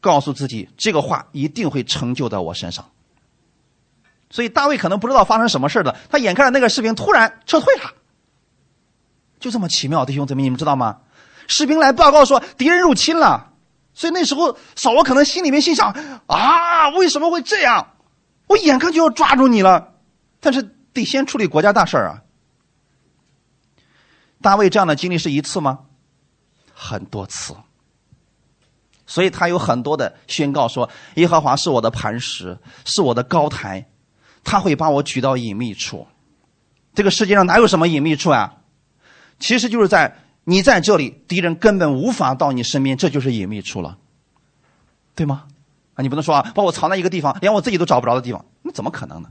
[0.00, 2.90] 告诉自己这个话一定会成就在我身上。
[4.30, 7.92] 所以大卫可能不知道发生什么事了，他眼看着那个士兵突然撤退了，
[9.40, 10.98] 就这么奇妙，弟兄姊妹，你们知道吗？
[11.46, 13.47] 士兵来报告说敌人入侵了，
[13.98, 15.90] 所以那时候扫罗可能心里面心想
[16.28, 17.94] 啊，为什么会这样？
[18.46, 19.94] 我眼看就要抓住你了，
[20.38, 22.22] 但是得先处理国家大事啊。
[24.40, 25.80] 大卫这样的经历是一次吗？
[26.72, 27.56] 很多次，
[29.04, 33.84] 所以他有很多的宣告说：“耶和华是我的磐石，是我的高台，
[34.44, 36.06] 他会把我举到隐秘处。”
[36.94, 38.54] 这个世界上哪有什么隐秘处啊？
[39.40, 40.16] 其实就是在
[40.48, 43.98] 你在这里，敌人根本无法到你身边，这就是隐秘处了，
[45.14, 45.44] 对吗？
[45.94, 49.28] 啊，你不能说啊，把我藏在一个地方，连我自己都找不着的地方，那怎么可能呢？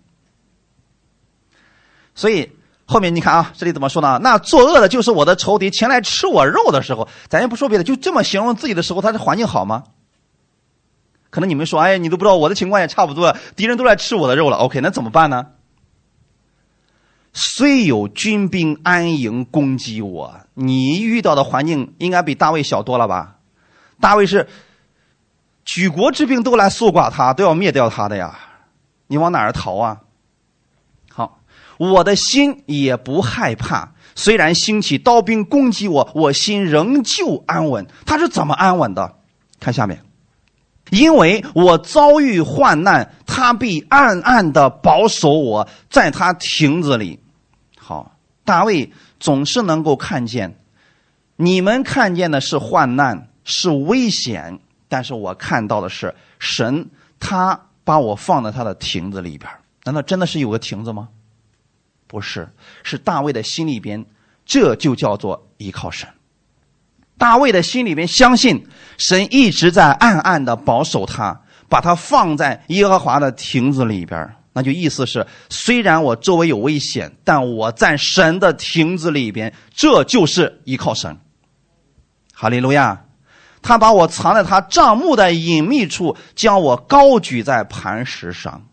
[2.14, 2.52] 所以。
[2.90, 4.18] 后面你看啊，这里怎么说呢？
[4.24, 9.84] 那作恶的就是我的仇敌，前来吃我肉的时候，咱也不说别的，就这么形容自己的时候，他的环境好吗？
[11.30, 14.56] 可能你们说，哎，你都不知道我的情况也差不多，敌人都来吃我的肉了。
[14.56, 15.48] OK，那怎么办呢？
[17.40, 23.36] 虽有军兵安营攻击我，你遇到的环境应该比大卫小多了吧？
[24.00, 24.48] 大卫是
[25.64, 28.40] 举国之兵都来搜刮他，都要灭掉他的呀，
[29.06, 30.02] 你往哪儿逃啊？
[31.10, 31.38] 好
[31.78, 37.86] 我的心也不害怕，虽然兴起刀兵攻击我，我心仍旧安稳。
[38.04, 39.14] 他是怎么安稳的？
[39.60, 40.02] 看下面，
[40.90, 47.20] 因为我遭遇患难，他必暗暗的保守我，在他亭子里。
[47.88, 50.54] 好，大卫总是能够看见，
[51.38, 59.50] 你们看见的是患难，是危险，但是我看到的是神，他把我放在他的亭子里边。
[59.86, 61.08] 难道真的是有个亭子吗？
[62.08, 62.50] 不是，
[62.84, 64.06] 是大卫的心里边，
[64.46, 66.10] 这就叫做依靠神。
[67.18, 74.36] 大卫的心里边相信神一直在暗暗的保守他，把他放在耶和华的亭子里边。
[74.58, 81.16] 那就意思是，虽然我周围有危险，但我在神的亭子里边，这就是依靠神。
[82.34, 83.06] 哈利路亚！
[83.62, 88.66] 他把我藏在他帐幕的隐秘处，将我高举在磐石上。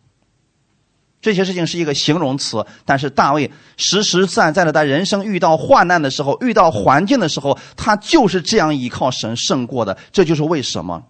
[1.21, 9.95] 这些事情是一个形容词，但是大卫实实在在的在人生遇到患难的时候，遇到环境的时候，他就是这样依靠神胜过的。
[10.11, 11.03] 这就是为什么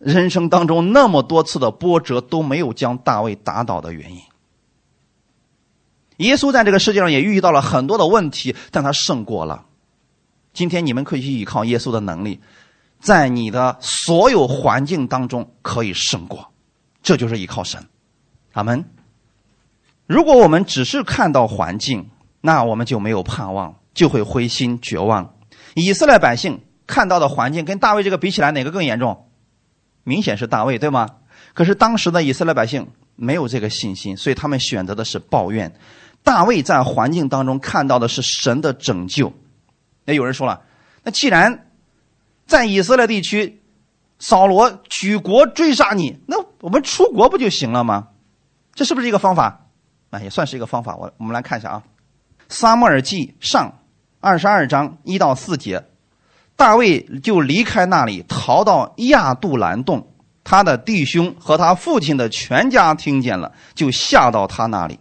[0.00, 4.22] 人生当中那么多次的波折都没有将大卫打倒的原因。
[6.16, 9.66] 耶稣在这个世界上也遇到了很多的问题，但他胜过了。
[10.52, 12.40] 今天你们可以去依靠耶稣的能力，
[12.98, 16.50] 在你的所有环境当中可以胜过，
[17.02, 17.86] 这就是依靠神。
[18.52, 18.84] 阿门。
[20.06, 22.10] 如果我们只是看到环境，
[22.40, 25.36] 那我们就没有盼望，就会灰心绝望。
[25.74, 29.29] 以色列百姓看到的环境跟大卫这个比起来，哪个更严重？
[30.04, 31.08] 明显是大卫，对吗？
[31.54, 35.72] 可是当时的以色列百姓没有这个信心，所以他们选择的是抱怨。
[36.22, 39.32] 大卫在环境当中看到的是神的拯救。
[40.04, 40.62] 那有人说了，
[41.02, 41.66] 那既然
[42.46, 43.62] 在以色列地区，
[44.18, 48.08] 扫罗举国追杀你，那我们出国不就行了吗？
[48.74, 49.66] 这是不是一个方法？
[50.10, 50.96] 啊，也算是一个方法。
[50.96, 51.82] 我我们来看一下啊，
[52.48, 53.68] 《撒母耳记上》
[54.20, 55.84] 二十二章一到四节，
[56.60, 60.06] 大卫就离开那里，逃到亚杜兰洞。
[60.44, 65.00] 他的弟兄和他父亲的全家听见了，就下到他那里。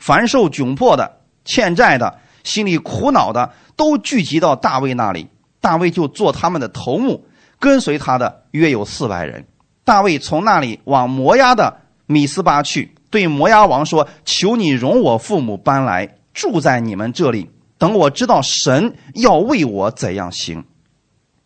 [0.00, 5.28] 凡受窘迫的、欠债的、心里苦恼的，都聚集到大卫那里。
[5.60, 7.24] 大卫就做他们的头目，
[7.60, 9.46] 跟随他的约有四百人。
[9.84, 12.92] 大卫从那里往摩押的米斯巴去。
[13.10, 20.64] 对摩押王说：“求你容我父母搬来住在你们这里，等我知道神要为我怎样行。”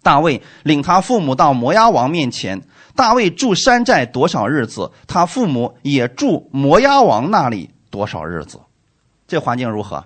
[0.02, 2.62] 大卫领他父母到摩押王面前。
[2.96, 8.60] 大卫住山寨多少日子，他父母也住摩押王那里多少日子。
[9.26, 10.04] 这环境如何？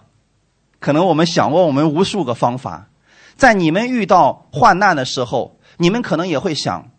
[0.79, 2.89] 可能我们想过我们无数个方法，
[3.37, 6.91] 在你们遇到患难的时候，你们可能也会想：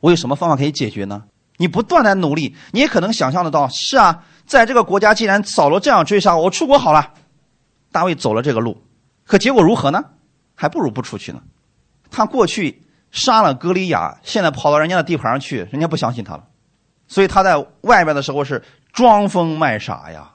[0.00, 1.24] 我有什么方法可以解决呢？
[1.56, 7.12] 你不断的努力，你也可能想象得到，是啊，在这个国家，既然扫罗这样追杀我，我出国好了。
[7.90, 8.80] 大卫走了这个路，
[9.26, 10.04] 可结果如何呢？
[10.54, 11.42] 还不如不出去呢。
[12.10, 16.44] 他过去杀了歌利亚，现在跑到人家的地盘上去，人家不相信他了，
[17.08, 20.32] 所以他在外边的时候是装疯卖傻呀。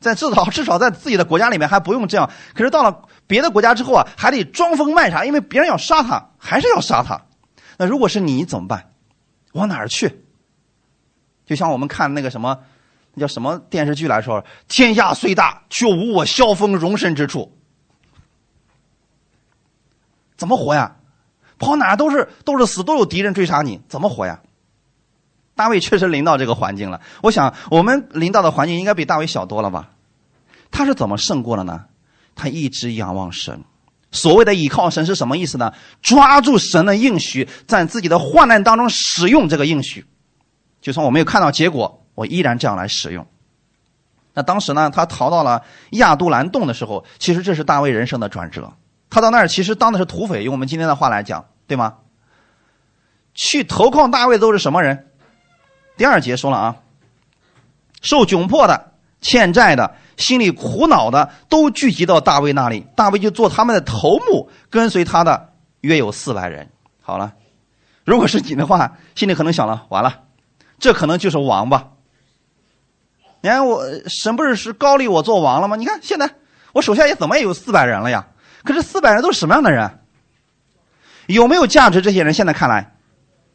[0.00, 7.22] 在至少至少在自己的国家里面还不用这样，可是到了别的国家之后啊，还得装疯卖傻，因为别人要杀他，还是要杀他。
[7.78, 8.90] 那如果是你怎么办？
[9.52, 10.24] 往哪儿去？
[11.46, 12.58] 就像我们看那个什么，
[13.14, 17.56] 那叫什么电视剧来说，天下虽大，却无我萧峰容身之处。
[20.36, 20.96] 怎么活呀？
[21.62, 24.40] 跑哪都是都是死，都有敌人追杀你，怎么活呀？
[25.54, 27.00] 大卫确实临到这个环境了。
[27.22, 29.90] 我想，我们临到的环境应该比大卫小多了吧？
[30.72, 31.84] 他是怎么胜过了呢？
[32.34, 33.62] 他一直仰望神。
[34.10, 35.72] 所谓的倚靠神是什么意思呢？
[36.02, 40.04] 抓住神的应许，在自己的患难当中使用这个应许。
[40.80, 43.24] 就算我没有看到结果，我依然这样来使用。
[44.34, 48.72] 那当时呢，他逃到了亚杜兰洞的时候，其实这是大卫人生的转折。
[49.10, 51.98] 他到那儿其实当的是土匪，用我们今天的话来讲，对吗？
[53.34, 55.08] 去投靠大卫都是什么人？
[55.96, 56.76] 第二节说了啊，
[58.02, 62.86] 受窘迫的、欠债的、心里苦恼的，都聚集到大卫那里。
[62.94, 66.70] 大卫就做他们的头目，跟随他的约有四百人。
[67.00, 67.32] 好了，
[68.04, 70.24] 如果是你的话，心里可能想了：完了，
[70.78, 71.88] 这可能就是王吧？
[73.40, 75.76] 你看我神不是是高立我做王了吗？
[75.76, 76.30] 你看现在
[76.72, 78.26] 我手下也怎么也有四百人了呀？
[78.62, 80.00] 可是四百人都是什么样的人？
[81.26, 82.00] 有没有价值？
[82.00, 82.94] 这些人现在看来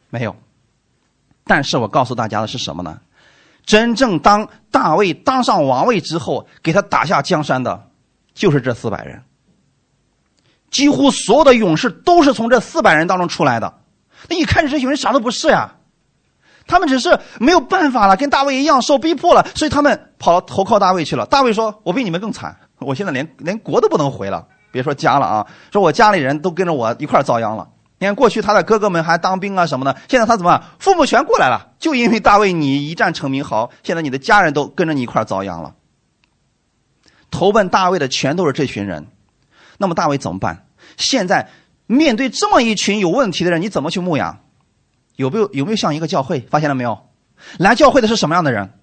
[0.09, 0.36] 没有。
[1.43, 2.99] 但是我告诉大家的是什么呢？
[3.65, 7.89] 真正当大卫当上王位之后，给他打下江山的，
[8.34, 9.22] 就是这四百人。
[10.72, 13.82] 几乎所有的勇士都是从这四百人当中出来的。
[14.30, 15.76] 那一开始这些人啥都不是呀，
[16.65, 21.26] 他们只是没有办法了，跟大卫一样受逼迫了，所以他们跑投靠大卫去了。
[21.26, 27.68] 大卫说：“我比你们更惨，我现在连连国都不能回了，别说家了啊，说我家里人都跟着我一块遭殃了。”
[27.99, 31.72] 你看，过去他的哥哥们还当兵啊什么的，现在他怎么父母全过来了？
[31.80, 35.74] 就因为大卫你一战成名，好，现在你的家人都跟着你一块遭殃了。
[37.32, 39.07] 投奔大卫的全都是这群人，
[39.80, 40.68] 那么大卫怎么办？
[40.95, 41.49] 现在
[41.88, 44.41] 面对这么一群有问题的人，你怎么去牧养？
[45.15, 46.41] 有没有有没有像一个教会？
[46.51, 47.07] 发现了没有？
[47.57, 48.74] 来教会的是什么样的人？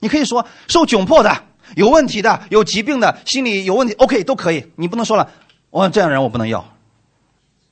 [0.00, 1.44] 你可以说受窘迫的、
[1.76, 4.72] 有问题的、有疾病的、心理有问题，OK 都可以。
[4.76, 5.30] 你不能说了，
[5.70, 6.64] 我这样人我不能要。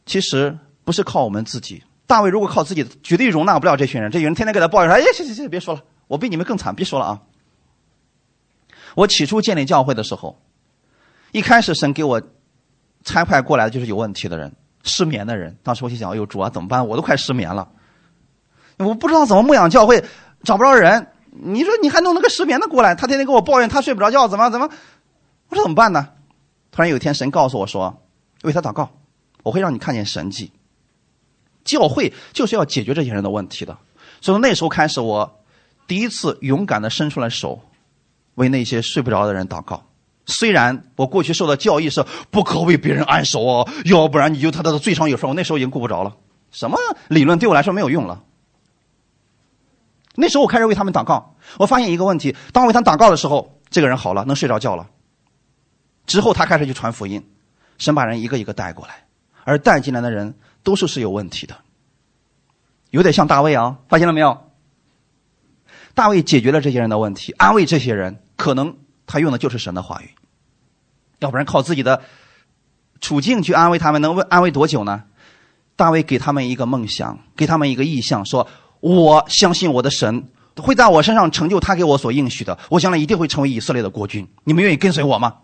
[0.04, 1.82] 其实不是靠我们自己。
[2.06, 4.10] 大卫如果靠自己，绝对容纳不了这群人。
[4.10, 7.20] 这群人天天给他抱怨说：“哎，行行行，别说了，我比你们更惨，别说了啊！”
[8.94, 10.40] 我起初建立教会的时候，
[11.32, 12.22] 一开始神给我
[13.02, 15.58] 差派过来的就是有问题的人，失眠的人。
[15.64, 16.86] 当时我心想：“哎呦，主啊，怎么办？
[16.86, 17.68] 我都快失眠了，
[18.78, 20.04] 我不知道怎么牧养教会，
[20.44, 21.08] 找不着人。
[21.42, 24.68] 你说你还弄那个失眠的过来，他天天跟我抱怨他睡不着觉，怎么怎么？
[25.48, 26.08] 我说怎么办呢？
[26.72, 28.02] 突然有一天，神告诉我说
[28.42, 28.90] ：“为他祷告。”
[29.42, 30.50] 我会让你看见神迹。
[31.64, 33.76] 教会就是要解决这些人的问题的，
[34.20, 35.40] 所以从那时候开始，我
[35.86, 37.60] 第一次勇敢的伸出来手，
[38.34, 39.84] 为那些睡不着的人祷告。
[40.26, 45.28] 虽然我过去受的教义是不可为别人安守哦，要不然你就他的罪上有份。
[45.28, 46.16] 我那时候已经顾不着了，
[46.50, 46.76] 什么
[47.08, 48.24] 理论对我来说没有用了。
[50.16, 54.88] 那时候我开始为他们祷告，我发现一个问题：当我为他祷告的时候，这个人好了，能睡着觉了。
[56.06, 57.24] 之后他开始去传福音，
[57.78, 59.04] 神把人一个一个带过来。
[59.48, 61.56] 而带进来的人都是是有问题的，
[62.90, 64.50] 有点像大卫啊，发现了没有？
[65.94, 70.10] 大卫解决了这些人的问题，安慰这些人，可能他用的就是神的话语，
[71.20, 72.02] 要不然靠自己的
[73.00, 75.04] 处境去安慰他们，能安慰多久呢？
[75.76, 78.48] 大卫给他们一个梦想，给他们一个意向，说
[78.94, 84.26] ：“我相信我的神会在我身上成就他给我所应许的，我将来一定会成为以色列的国君。
[84.44, 85.34] 你们愿意跟随我吗？”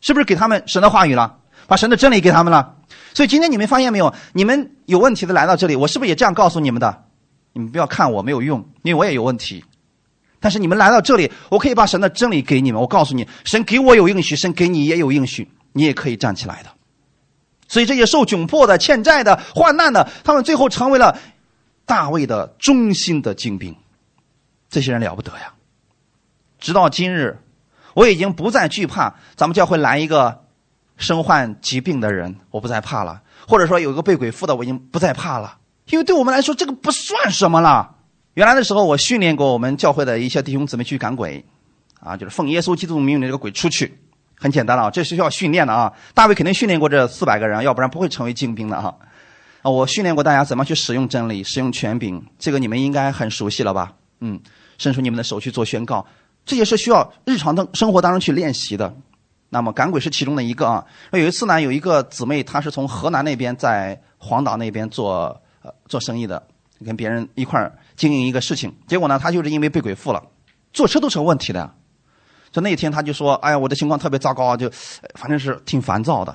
[0.00, 1.36] 是不是给他们神的话语了？
[1.66, 2.76] 把神的真理给他们了，
[3.12, 4.14] 所以今天你们发现没有？
[4.32, 7.04] 你们有问题的来到这里，我是不是也这样告诉你们的？
[7.52, 9.62] 你们不要看我没有用，因为我也有问题。
[10.40, 12.80] 但是你们来到这里，我可以把神的真理给你们。
[12.80, 16.70] 我告诉你，神给我有应许，神给你也有应许，你也可以站起来的。
[17.66, 21.18] 所以这些受窘迫的、欠债的、患难的，他们最后成为了
[21.88, 23.74] 大卫的忠心的精兵。
[24.70, 25.54] 这些人了不得呀！
[26.60, 27.38] 直到今日，
[27.94, 30.44] 我已经不再惧怕咱们教会来一个。
[31.00, 35.56] 身患疾病的人，我不再怕了；或者说有一个被鬼附的，我已经不再怕了，
[35.90, 37.94] 因为对我们来说，这个不算什么了。
[38.34, 41.44] 原来的时候，我训练过我们教会的一些弟兄姊妹去赶鬼，
[42.00, 43.96] 啊，就是奉耶稣基督名令这个鬼出去，
[44.34, 45.92] 很简单了，这是需要训练的啊。
[46.14, 48.98] 大卫肯定训练过这四百个人，要不然不会成为精兵的哈。
[49.62, 53.92] 啊，我训练过大家怎么去使用真理，使用权柄，这个你们应该很熟悉了吧？
[54.20, 54.40] 嗯，
[54.78, 56.06] 伸出你们的手去做宣告，
[56.44, 58.94] 这也是需要日常的生活当中去练习的。
[59.50, 60.84] 那么赶鬼是其中的一个啊。
[61.10, 66.42] 那有一次呢，有一个姊妹，她是从河南那边在黄岛那边做呃做生意的，
[66.84, 68.74] 跟别人一块儿经营一个事情。
[68.86, 70.22] 结果呢，她就是因为被鬼附了，
[70.72, 71.74] 坐车都成问题的。
[72.50, 74.70] 就那天他就说：“哎呀，我的情况特别糟糕，就
[75.14, 76.32] 反正是挺烦躁的。”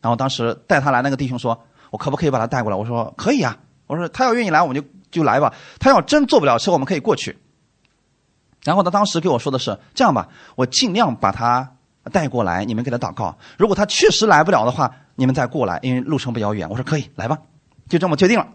[0.00, 1.58] 然后当时带他来那个弟兄说
[1.90, 5.52] ：“我可不可以把他带过来？”我说：“可以啊。”我说：“他要愿意来，我们就就来吧。
[5.78, 7.38] 他要真坐不了车，我们可以过去。”
[8.62, 11.76] 然后他当时给我说的是：“这样吧，我尽量把他
[12.12, 13.36] 带过来，你们给他祷告。
[13.58, 17.38] 如果他确实来不了的话，你们再过来，因为路程比较远。”我说：“可以，来吧。”
[17.88, 18.46] 就这么决定了。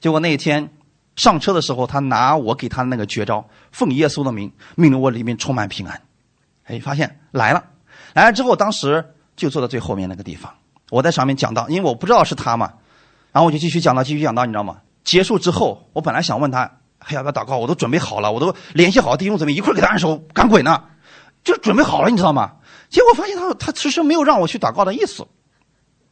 [0.00, 0.70] 结果那一天
[1.14, 6.00] 上车的时候，他拿我给他的那个绝招，奉耶稣的名，命令我里面充满平安。
[6.64, 7.62] 哎，发现来了，
[8.14, 10.52] 来了之后，当时就坐在最后面那个地方。
[10.90, 12.72] 我在上面讲到，因为我不知道是他嘛，
[13.32, 14.78] 然后我就继续讲到，继续讲到，你知道吗？
[15.04, 20.82] 结束之后，我本来想问他还要不要祷告，我都准备好了，我都联系好弟兄姊妹，一块给他按手，赶鬼呢，
[21.42, 22.52] 就准备好了，你知道吗？
[22.88, 25.26] 结果发现他他其实没有让我去祷告的意思。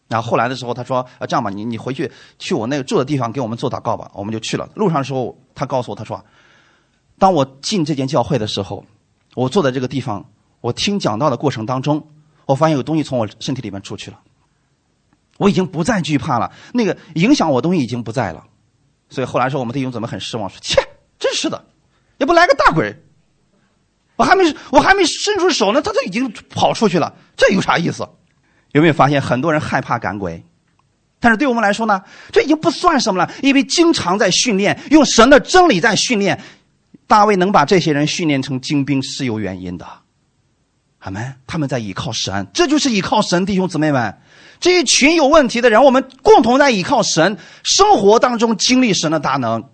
[0.09, 4.67] 然后后来的时候，他说：“啊，这样吧，你你回去去我那个住的地方给我们做祷告吧。”我们就去了。
[4.75, 6.25] 路上的时候，他告诉我，他说
[7.19, 8.87] ：“当我进这间教会的时候，
[9.35, 10.25] 我坐在这个地方。”
[10.63, 12.09] 我听讲道的过程当中，
[12.47, 14.19] 我发现有东西从我身体里面出去了。
[15.39, 18.45] 我已经不再惧怕了，那个影响我东西已经不在了。
[19.09, 20.83] 所以后来说我们弟兄姊妹很失望，说：“切，
[21.19, 21.65] 真是的，
[22.19, 22.95] 也不来个大鬼，
[24.17, 28.07] 我还没我还没伸出手呢，他都已经跑出去了，这有啥意思？”
[28.73, 30.45] 有没有发现很多人害怕赶鬼？
[31.21, 36.39] 但是对我们来说呢，这已经不算什么了，因为经常在训练，用神的真理在训练。
[37.07, 39.89] 大卫能把这些人训练成精兵是有原因的。
[40.99, 41.35] 阿门！
[41.47, 44.21] 他们在依靠神，这就是依靠神，弟兄姊妹们，
[44.61, 49.71] 这一群有问题的人，我们共同在依靠神，生活当中经历神的大能。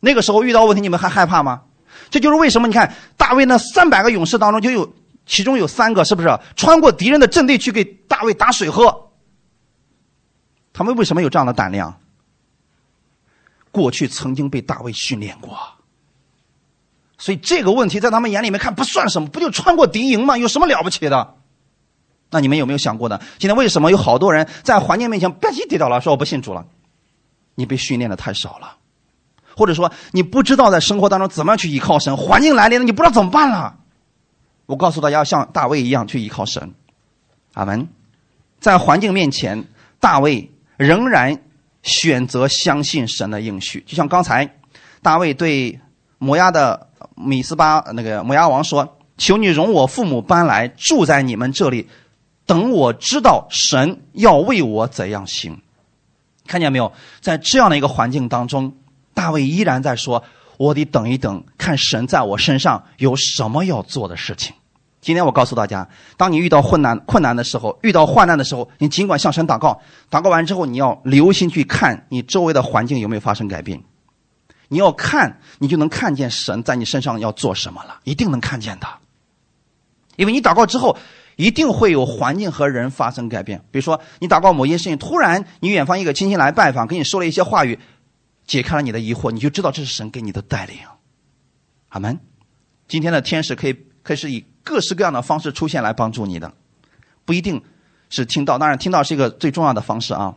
[0.00, 1.62] 那个时候遇到问题，你们还害怕吗？
[2.10, 4.92] 这就是为什么你看大卫那三百个勇士当中，就有
[5.24, 9.10] 其中有三个，是不是穿过敌人的阵地去给大卫打水喝？
[10.72, 11.98] 他们为什么有这样的胆量？
[13.70, 15.56] 过去曾经被大卫训练过。
[17.16, 20.36] 所以这个问题在他们眼里面看不算什么，不就穿过敌营吗？
[20.36, 21.36] 有什么了不起的？
[22.32, 23.20] 那你们有没有想过呢？
[23.38, 26.66] 今天为什么有好多人在环境面前吧唧跌倒了，说我不信主了？
[27.54, 28.76] 你被训练的太少了，
[29.54, 32.16] 或者说你不知道在生活当中怎么样去依靠神。
[32.16, 33.76] 环境来临了，你不知道怎么办了。
[34.66, 36.74] 我告诉大家，像大卫一样去依靠神。
[37.54, 37.86] 阿门。
[38.58, 39.64] 在环境面前，
[40.00, 41.38] 大卫仍然
[41.82, 43.84] 选择相信神的应许。
[43.86, 44.56] 就像刚才
[45.02, 45.78] 大卫对
[46.18, 46.88] 摩押的。
[47.14, 51.86] 米斯巴那个摩押王说：“求你容我父母搬来住在你们这里，
[52.46, 55.60] 等我知道神要为我怎样行。”
[56.46, 56.92] 看见没有？
[57.20, 58.74] 在这样的一个环境当中，
[59.14, 60.24] 大卫依然在说
[60.58, 64.54] ：“我得等一等，看神在我身上有什么要做的事情。”
[65.00, 69.80] 今天我告诉大家，当你遇到困难困难的时候，遇到患难的时候，你尽管向神祷告，
[70.10, 73.82] 祷告完之后，你要留心去看你周围的环境有没有发生改变。
[74.68, 78.86] 你要看，你就能看见神在你身上要做什么了，一定能看见的。
[80.16, 80.96] 因为你祷告之后，
[81.36, 83.58] 一定会有环境和人发生改变。
[83.70, 87.78] 比如说，你祷告某件事情，突然你远方一个亲戚来拜访，给你说了一些话语，
[88.46, 90.76] 解开了你的疑惑，你就知道这是神给你的带领。
[91.88, 92.18] 阿门。
[92.88, 96.52] 今天的天使可以可以是以各式各样的方式出现来帮助你的，
[97.24, 97.62] 不一定
[98.10, 100.36] 是听到，当然听到是一个最重要的方式啊。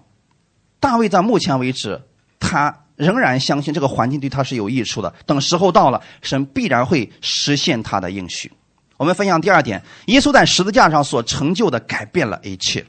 [0.80, 2.02] 大卫在目前为止，
[2.40, 2.82] 他。
[2.98, 5.14] 仍然相信这个环境对他是有益处的。
[5.26, 8.50] 等时候到了，神必然会实现他的应许。
[8.98, 12.86] 我们分享第二点：耶稣在十字架上所成就的改变了一切。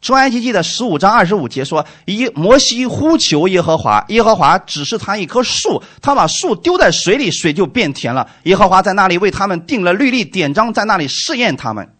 [0.00, 8.30] 出埃及记的十五章二十五节说：“一摩西呼求耶和华，耶和华指示他一棵树，他把树丢在水里，水就变甜了。
[8.44, 11.94] 耶和华在那里为他们定了律例典章，在那里试验他们。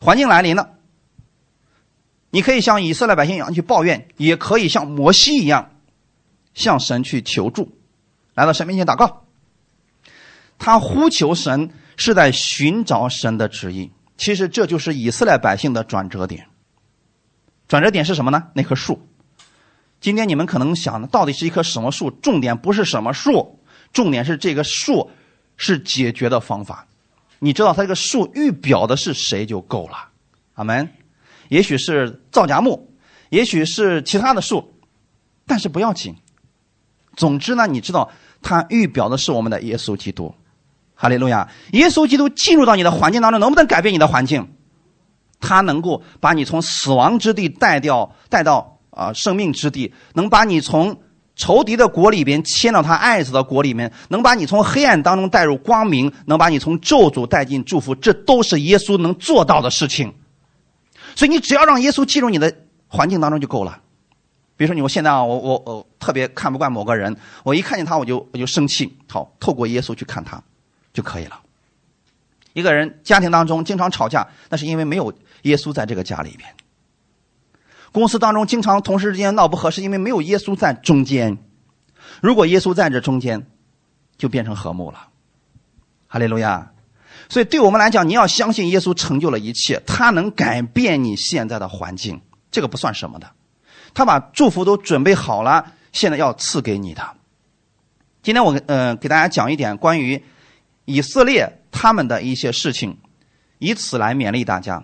[0.00, 0.70] 环境来临了。”
[2.30, 5.70] 你可以像以色列百姓一样去抱怨，也可以像摩西一样
[6.52, 7.78] 向神去求助，
[8.34, 9.25] 来到神面前祷告。
[10.58, 13.90] 他呼求神是在寻找神的旨意。
[14.16, 16.46] 其实这就是以色列百姓的转折点。
[17.68, 18.48] 转折点是什么呢？
[18.54, 19.06] 那棵树。
[20.00, 22.10] 今天你们可能想的，到底是一棵什么树？
[22.10, 23.60] 重点不是什么树，
[23.92, 25.10] 重点是这个树
[25.56, 26.86] 是解决的方法。
[27.38, 30.08] 你知道它这个树预表的是谁就够了。
[30.54, 30.88] 阿门。
[31.48, 32.92] 也许是皂荚木，
[33.30, 34.74] 也许是其他的树，
[35.46, 36.16] 但是不要紧。
[37.16, 38.10] 总之呢，你知道
[38.42, 40.34] 它预表的是我们的耶稣基督，
[40.98, 41.46] 哈利路亚！
[41.72, 44.48] 耶稣基督进入到你的环境当中，能不能改变你的环境？
[45.38, 50.98] 他能够把你从死亡之地带掉，带到啊生命之地，能把你从
[51.36, 60.14] 仇敌的国里边迁到他爱子的国里面，能把你从黑暗当中带入光明，能把你从咒诅带进祝福，这都是耶稣能做到的事情。
[61.14, 62.50] 所以你只要让耶稣进入你的
[62.88, 63.78] 环境当中就够了。
[64.56, 68.96] 比如说你我现在啊，我我我特别看不惯某个人，我一看见他我就我就生气。
[69.06, 70.42] 好，透过耶稣去看他
[70.96, 71.38] 就可以了。
[72.54, 76.48] 一个人家庭当中经常吵架，那是因为没有耶稣在这个家里边。
[77.92, 81.36] 公司当中经常同事之间闹不和，是因为没有耶稣在中间。
[82.22, 83.46] 如果耶稣在这中间，
[84.16, 85.08] 就变成和睦了。
[86.06, 86.72] 哈利路亚！
[87.28, 92.18] 所以对我们来讲，你要相信耶稣成就了一切，他能改变你现在的环境，
[92.50, 93.30] 这个不算什么的。
[93.92, 97.02] 他把祝福都准备好了，现在要赐给你的。
[98.22, 100.24] 今天我呃给大家讲一点关于
[100.86, 101.60] 以色列。
[101.78, 102.96] 他们的一些事情，
[103.58, 104.82] 以此来勉励大家。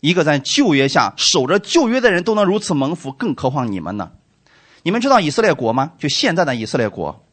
[0.00, 4.10] 一个在旧约下守着旧约的人都能如此蒙福，更何况你们呢？
[4.82, 5.92] 你们知道以色列国吗？
[5.98, 7.24] 就现在的以色列国，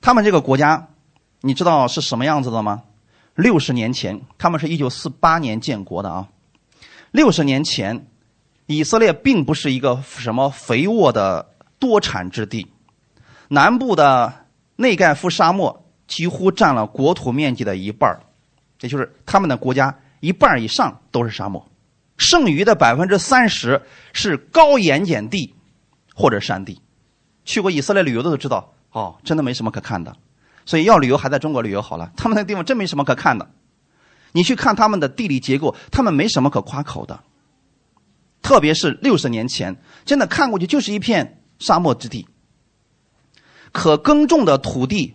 [0.00, 0.90] 他们这个国家，
[1.40, 2.84] 你知道是什么样子的吗？
[3.34, 6.28] 六十年前，他们是一九四八年建国的啊。
[7.10, 8.06] 六十年前，
[8.66, 11.50] 以色列并不是一个什么肥沃的
[11.80, 12.68] 多产之地，
[13.48, 14.46] 南部的
[14.76, 18.18] 内盖夫沙漠几乎占了国土面积的一半。
[18.80, 21.64] 也就是他们的国家一半以上都是沙漠，
[22.16, 23.80] 剩余的百分之三十
[24.12, 25.54] 是高盐碱地
[26.14, 26.80] 或者山地。
[27.44, 30.16] 去过以色列旅游的都知道，哦，真的没什么可看的。
[30.66, 32.12] 所以要旅游还在中国旅游好了。
[32.16, 33.48] 他们那地方真没什么可看的。
[34.32, 37.20] 你去看他们的地理结构，他们没什么可夸口的。
[38.42, 42.26] 特别是六十年前，真的看过去就是一片沙漠之地，
[43.70, 45.14] 可耕种的土地。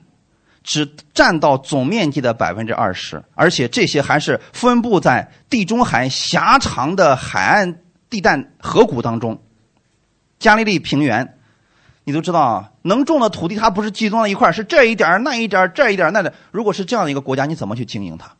[0.67, 9.41] 只占到总面积的百分之二十，而且这些还是分布在地中海狭长的海岸地带河谷当中。
[10.39, 11.37] 加利利平原，
[12.03, 16.33] 你都知道啊，能种的土地它不是集中在一块是这一点那一点这一点那的。
[16.51, 18.33] 如果是这样的一个国家，你怎么去经营它？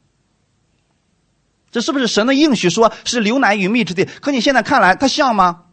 [1.71, 2.69] 这是不是神的应许？
[2.69, 5.63] 说是流奶与蜜之地，可你现在看来，它像吗？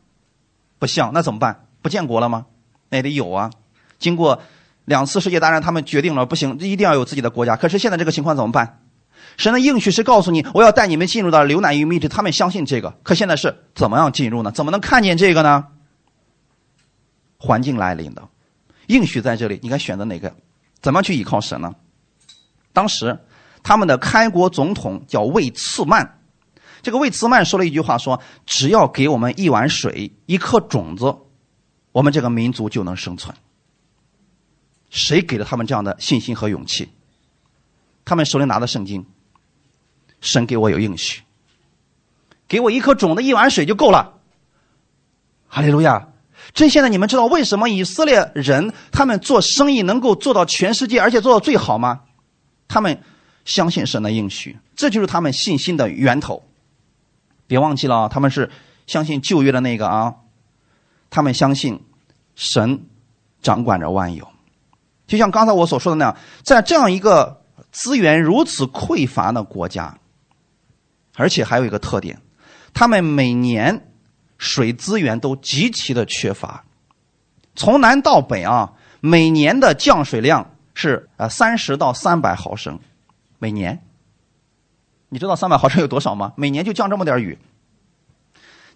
[0.78, 1.66] 不像，那怎么办？
[1.82, 2.46] 不建国了吗？
[2.90, 3.50] 那也得有啊，
[3.98, 4.40] 经过。
[4.84, 7.56] 两次世界大战，他们决定了不行，一定要有自己的国家。
[7.56, 8.80] 可是现在这个情况怎么办？
[9.36, 12.90] 神的应许是告诉你，我要带你们进入到流奶与蜜之，他们相信这个。
[13.02, 14.52] 可现在是怎么样进入呢？
[14.52, 15.66] 怎么能看见这个呢？
[17.38, 18.28] 环境来临的，
[18.86, 20.34] 应许在这里，你该选择哪个？
[20.80, 21.74] 怎么去依靠神呢？
[22.72, 23.18] 当时
[23.62, 26.18] 他们的开国总统叫魏茨曼，
[26.82, 31.16] 这个魏茨曼说了一句话，说只要给我们一碗水、一颗种子，
[31.92, 33.34] 我们这个民族就能生存。
[34.94, 36.88] 谁给了他们这样的信心和勇气？
[38.04, 39.04] 他们手里拿的圣经，
[40.20, 41.22] 神给我有应许，
[42.46, 44.20] 给我一颗种子、一碗水就够了。
[45.48, 46.08] 哈利路亚！
[46.52, 52.02] 这现在你们知道为什么以色列人他们做生意能够做到全世界，而且做到最好吗？
[52.68, 53.02] 他们
[53.44, 56.44] 相信神的应许，这就是他们信心的源头。
[57.48, 58.48] 别忘记了啊，他们是
[58.86, 60.14] 相信旧约的那个啊，
[61.10, 61.82] 他们相信
[62.36, 62.86] 神
[63.42, 64.28] 掌管着万有。
[65.14, 67.40] 就像刚才我所说的那样，在这样一个
[67.70, 69.96] 资源如此匮乏的国家，
[71.14, 72.20] 而且还有一个特点，
[72.72, 73.92] 他们每年
[74.38, 76.64] 水资源都极其的缺乏，
[77.54, 82.80] 从南到北啊，每年的降水量是呃三十到三百毫升，
[83.38, 83.80] 每年。
[85.10, 86.32] 你知道三百毫升有多少吗？
[86.36, 87.38] 每年就降这么点雨。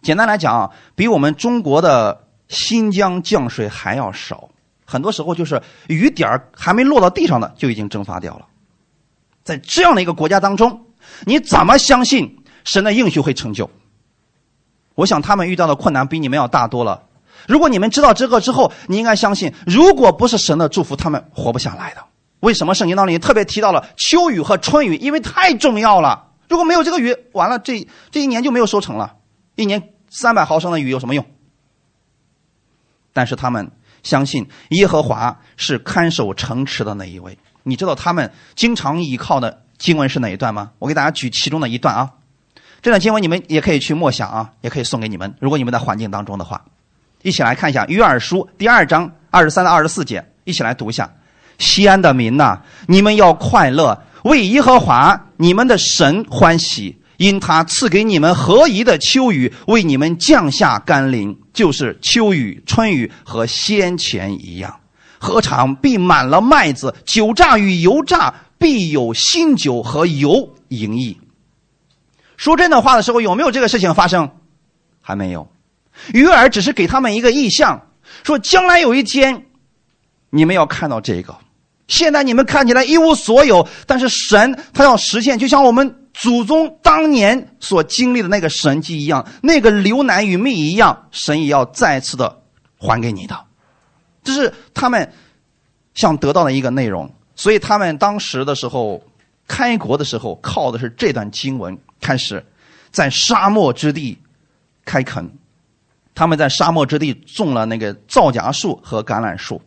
[0.03, 4.49] 简单来讲啊，比我们中国的新疆降水还要少。
[4.91, 8.47] 很多时候就是雨点儿还没落到地上的就已经蒸发掉了，
[9.45, 10.86] 在这样的一个国家当中，
[11.26, 13.70] 你怎么相信神的应许会成就？
[14.95, 17.03] 我想他们遇到的困难比你们要大多了。
[17.47, 22.03] 如果你们知道这个之后，你应该相信，如果不是神的祝福，他们活不下来的。
[22.41, 24.97] 为什么圣经当中特别提到了秋雨和春雨？
[24.97, 26.30] 因为太重要了。
[26.49, 29.16] 如果没有这个雨，完了这这一年就没有收成了。
[29.55, 31.26] 一年三百毫升的雨有什么用？
[33.12, 33.70] 但是他们。
[34.03, 37.39] 相信耶和华是看守城池的那一位。
[37.63, 40.71] 你知道他们经常依靠的经文是哪一段吗？
[40.79, 42.11] 我给大家举其中的一段啊。
[42.81, 45.35] 这段经文你们也可以去默想啊，也可以送给你们。
[45.41, 46.65] 如果你们在环境当中的话，
[47.23, 51.11] 一起来看一下约珥书第二章二十三到二十四节，一起来读一下。
[51.59, 56.97] 西安的民呐，你们要快乐，为耶和华你们的神欢喜。
[57.19, 64.79] 因他赐给你们合宜的秋雨，为你们降下甘霖，就是秋雨、春雨和先前一样。
[65.19, 71.19] 何尝必满了麦子，酒榨与油榨必有新酒和油盈溢。
[72.37, 74.31] 说真的话的时候，有没有这个事情发生？
[75.01, 75.51] 还没有。
[76.15, 77.89] 鱼儿只是给他们一个意向，
[78.23, 79.47] 说将来有一天，
[80.31, 81.37] 你们要看到这个。
[81.89, 85.97] 现在你们看起来一无所有，但是神他要实现，就像我们。
[86.20, 92.43] 祖宗当年所经历的那个神迹一样，那个流难与蜜一样，神也要再次的
[92.76, 93.39] 还给你的，
[94.24, 95.12] 这是他们
[95.95, 97.09] 想得到的一个内容。
[97.36, 99.01] 所以他们当时的时候，
[99.47, 102.45] 开国的时候靠的是这段经文，开始
[102.91, 104.18] 在沙漠之地
[104.84, 105.30] 开垦。
[106.16, 109.62] 他们在沙漠之地种了那个皂荚树和橄榄树，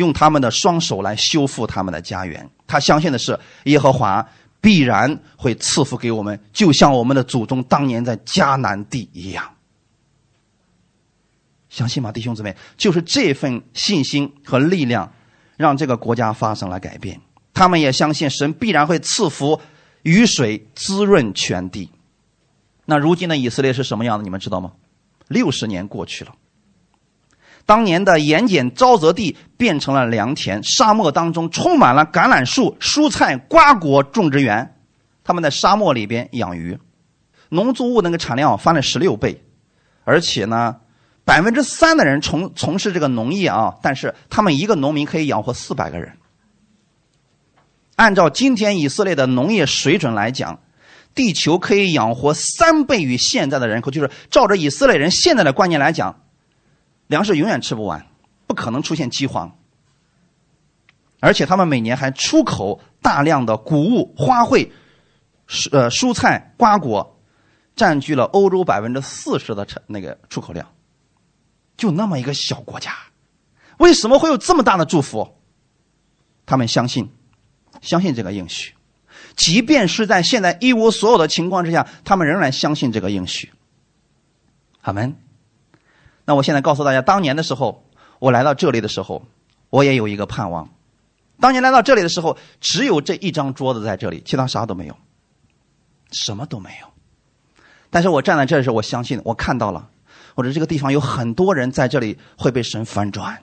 [0.00, 2.50] 用他们的双手来修复他们的家园。
[2.66, 4.26] 他相信的是耶和华
[4.60, 9.44] 必然会赐福给我们，就像我们的祖宗当年在迦南地一样。
[11.68, 12.56] 相信吗，弟兄姊妹？
[12.76, 15.12] 就是这份信心和力量，
[15.56, 17.20] 让这个国家发生了改变。
[17.52, 19.60] 他们也相信神必然会赐福
[20.02, 21.90] 雨水滋润全地。
[22.86, 24.24] 那如今的以色列是什么样的？
[24.24, 24.72] 你们知道吗？
[25.28, 26.34] 六十年过去了，
[27.66, 34.74] 当年的盐碱沼泽地变成了良田，沙漠当中充满了橄榄树、蔬菜、瓜果种植园。
[35.22, 36.78] 他们在沙漠里边养鱼，
[37.48, 39.44] 农作物那个产量翻了十六倍，
[40.04, 40.76] 而且呢，
[41.24, 46.16] 百分之三的人从从事这个农业啊，但是他们一个农民可以养活四百个人。
[47.96, 50.60] 按照今天以色列的农业水准来讲。
[51.12, 56.22] 地球可以养活三倍于现在的人口，就是照着以色列人现在的观念来讲，
[57.10, 58.06] 粮食永远吃不完，
[58.46, 59.58] 不可能出现饥荒。
[61.18, 64.70] 而且他们每年还出口大量的谷物、花卉、
[65.48, 67.18] 蔬呃蔬菜、瓜果，
[67.74, 70.72] 占据了欧洲百分之四十的产那个出口量。
[71.76, 72.94] 就那么一个小国家，
[73.78, 75.36] 为什么会有这么大的祝福？
[76.46, 77.10] 他们相信，
[77.82, 78.72] 相信这个应许。
[79.34, 83.50] 即便是在现在一无所有的情况之下，他们仍然相信这个应许。
[84.80, 85.16] 好门。
[86.30, 87.84] 那我现在告诉大家，当年的时候，
[88.20, 89.20] 我来到这里的时候，
[89.68, 90.68] 我也有一个盼望。
[91.40, 94.96] 当年来到这里的时候，只有这一张桌子在这里，其他啥都没有，
[96.12, 96.86] 什么都没有。
[97.90, 99.90] 但是我站在这的时候，我相信，我看到了，
[100.36, 103.42] 或者这个地方有很多人在这里会被神翻转，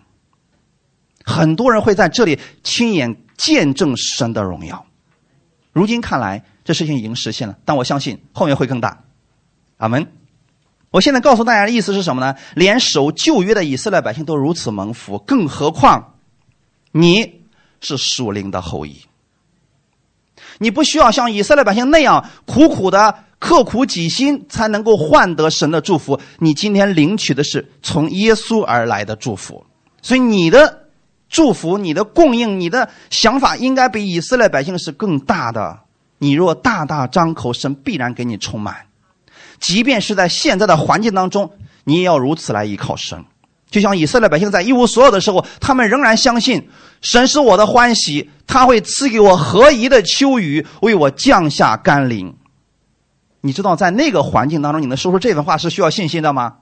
[1.25, 4.85] 很多人会在这里亲眼见证神的荣耀。
[5.73, 9.03] 如今看来，这事情已经实现了，但我相信后面会更大。
[9.75, 10.07] 阿门。
[10.91, 12.35] 我现在告诉大家的意思是什么呢？
[12.55, 16.13] 连守旧约的以色列百姓都如此蒙福，更何况
[16.91, 17.41] 你
[17.81, 19.01] 是属灵的后裔。
[20.59, 26.19] 你不需要像以色列百姓那样苦苦的刻苦己心才能够换得神的祝福。
[26.39, 29.65] 你今天领取的是从耶稣而来的祝福，
[30.01, 30.83] 所以你的。
[31.29, 35.77] 祝福你的供应，你的想法应该比以色列百姓是更大的。
[36.19, 38.86] 你若大大张口，神必然给你充满。
[39.59, 41.51] 即便是在现在的环境当中，
[41.83, 43.23] 你也要如此来依靠神。
[43.69, 46.69] 就像以色列百姓在一无所有的时候，他们仍然相信
[47.01, 52.35] 神是我的欢喜，他会赐给我合宜的秋雨，为我降下甘霖。
[53.41, 56.55] 你知道，在那个环境当中，你能说出这番话是需要信心的吗？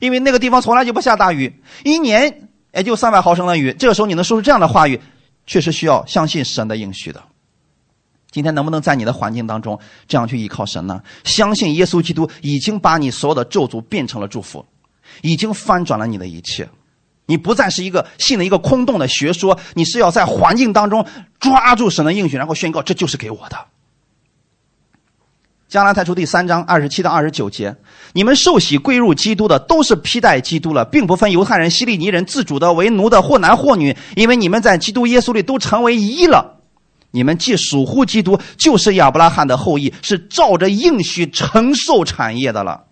[0.00, 2.46] 因为那个地方从来就不下大雨，一年。
[2.72, 5.00] 也就三百毫升的雨，这个时候你能说出这样的话语，
[5.44, 7.20] 确实需要相信神的应许的。
[8.30, 11.02] 今天能不能在你的环境当中这样去依靠神呢？
[11.24, 14.64] 相信耶稣基督已经把你所有的咒诅变成了祝福，
[15.22, 16.68] 已经翻转了你的一切。
[17.26, 21.06] 你不再是一个信了一个空洞的学说，你是要在环境当中
[21.38, 23.56] 抓住神的应许，然后宣告这就是给我的。
[25.68, 27.76] 将来太书第三章二十七到二十九节，
[28.12, 36.59] 你们受洗归入基督的，都是披戴基督了，并不分犹太人、希利尼人、自主的、为奴的，或男或女，因为你们在基督耶稣里都成为一了。
[37.10, 42.84] 你们既属乎基督，就是亚伯拉罕的后裔，是照着应许承受产业的了。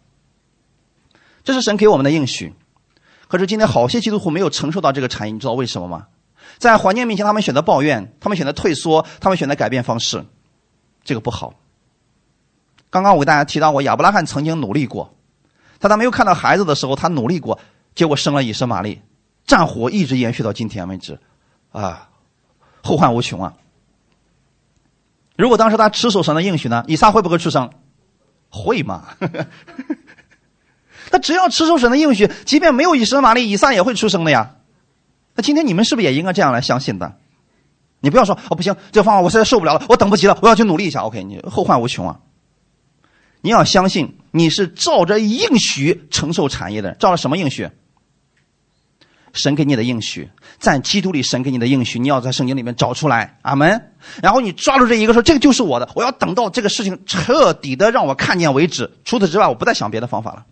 [1.44, 2.54] 这是神给我们的应许。
[3.28, 6.06] 可是今天好些基督徒没有承受到这个产业，你知道为什么吗？
[6.58, 10.24] 在环境面前，他们选择抱怨，他们选择退缩，他们选择改变方式，
[11.04, 11.54] 这个不好。
[12.90, 15.14] 刚刚我给大家提到过，亚伯拉罕曾经努力过，
[15.78, 17.60] 在他没有看到孩子的时候，他努力过，
[17.94, 19.02] 结果生了以实玛利，
[19.46, 21.20] 战火一直延续到今天为止，
[21.70, 22.08] 啊，
[22.82, 23.54] 后患无穷啊！
[25.38, 27.70] 如果当时他持守神的应许呢，以撒会不会出生？
[28.50, 29.04] 会吗？
[31.10, 34.56] 他只要持守神的应许，即便没有以实玛利，以撒也会出生的呀。
[35.36, 37.14] 那今天你们是不是也应该这样来相信的？
[38.00, 41.02] 你不要说哦，不行，这方法我实在受不了了，我等不及了，我要去努力一下。
[41.02, 42.18] OK，你后患无穷啊！
[43.40, 46.92] 你要相信，你是照着应许承受产业的。
[46.94, 47.70] 照着什么应许？
[49.32, 53.38] 神给你的应许，在基督里神给你的应许，你要在圣经里面找出来。
[53.42, 53.92] 阿门。
[54.22, 58.90] 然后你抓住这一个，说这个就是我的，我要等到这个事情彻底的让我看见为止。
[59.04, 60.46] 除此之外，我不再想别的方法了。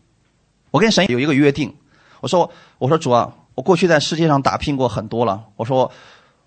[0.70, 1.74] 我跟神有一个约定，
[2.20, 5.44] 我说，我说主啊，我过去在世界上打拼过很多了。
[5.56, 5.90] 我说，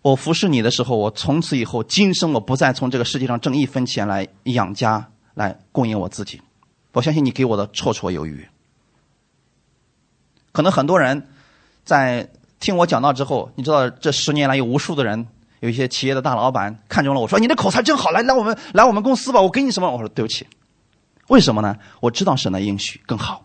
[0.02, 5.10] 我服侍你的时候，我从此以后今生我不再从这个世界上挣一分钱来养家。
[5.36, 6.42] 来供应我自己，
[6.92, 8.46] 我相信你给我的绰绰有余。
[10.52, 11.30] 可能很多人
[11.90, 12.30] 在
[12.60, 15.26] 听我讲到之后，你知道这十年来有无数的人
[15.60, 20.46] 有一些企业的大老板看中了我说：“你的口才真好，来来我们来我们公司吧，我给你什么？”我说：“对不起。”
[21.30, 21.76] 为什么呢？
[22.00, 23.44] 我知道神的应许更好。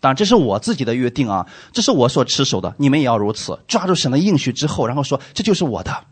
[0.00, 6.04] 当然，这是我自己的约定啊，这是我所持守的，你们也要如此，抓住神的应许之后，然后说这就是我的。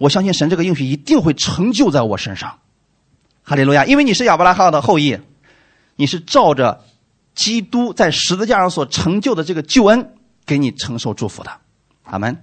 [0.00, 2.58] 我相信神这个应许一定会成就在我身上。
[3.44, 3.84] 哈利路亚！
[3.84, 5.18] 因为你是亚伯拉罕的后裔，
[5.94, 6.82] 你是照着
[7.34, 10.14] 基督在十字架上所成就的这个救恩，
[10.52, 11.50] 给你承受祝福的。
[12.02, 12.36] 阿门。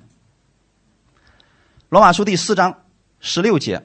[1.90, 2.76] 罗马书第四章
[3.20, 3.84] 十六节，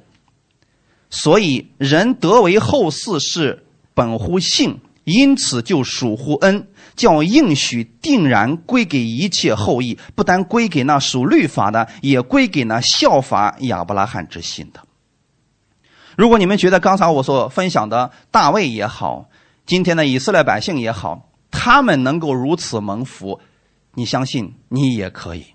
[1.10, 14.80] 所以人得为后嗣是本乎信，因此就属乎恩，叫应许定然归给一切后裔，不单归给那属律法的，也归给那效法亚伯拉罕之心的。
[16.16, 19.28] 如果你们觉得刚才我所分享的大卫也好，
[19.66, 23.38] 今天的以色列百姓也好，他们能够如此蒙福，
[23.94, 25.46] 你相信你也可以。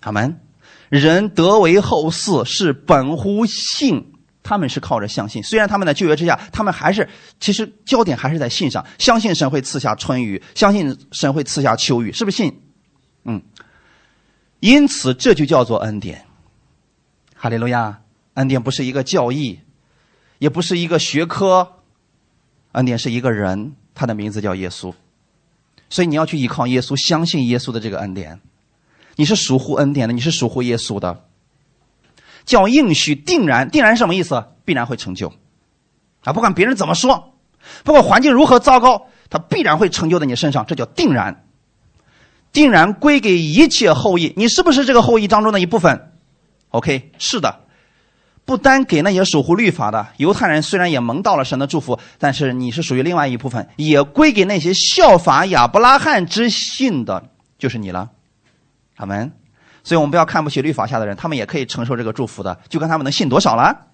[0.00, 0.40] 他们
[0.88, 4.12] 人得为后嗣是本乎信，
[4.42, 5.42] 他们是靠着相信。
[5.42, 7.08] 虽然他们在旧约之下，他们还是
[7.40, 12.60] 其实焦点还是在信上，相信神会赐下春雨，相信神会赐下秋雨，是不是信？
[13.24, 13.42] 嗯。
[14.60, 16.24] 因此这就叫做恩典。
[17.34, 18.00] 哈利路亚！
[18.34, 19.58] 恩典不是一个教义，
[20.38, 21.80] 也不是一个学科，
[22.72, 24.94] 恩典是一个人，他的名字叫耶稣。
[25.92, 28.40] 所以你要去依靠耶稣，相信耶稣的这个恩典。
[29.16, 31.24] 你是属乎恩典的，你是属乎耶稣的，
[32.46, 34.42] 叫应许定然，定然什么意思？
[34.64, 35.34] 必然会成就，
[36.24, 37.34] 啊，不管别人怎么说，
[37.84, 41.44] 不管环境如何糟糕，它必然会成就在你身上，这叫定然。
[42.52, 46.12] 定然归给一切后裔，你是不是这个后裔当中的一部分
[46.70, 47.61] ？OK，是的，
[48.44, 57.22] 不单给那些守护律法的犹太人，虽然也蒙到了神的祝福，但是你是属于另外一部分，也归给那些效法亚伯拉罕之信的，
[57.58, 58.10] 就是你了。
[58.96, 59.32] 阿门，
[59.84, 63.86] 所以我们不要看不起律法下的人，他们也可以承受这个祝福的，就看他们能信多少了。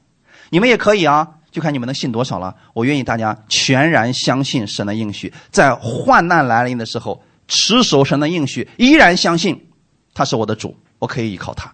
[0.51, 2.57] 你们也可以啊，就看你们能信多少了。
[2.72, 9.68] 我愿意大家全然相信神的应许，在患难来临的时候持守神的应许，依然相信
[10.14, 11.72] 他是我的主，我可以依靠他。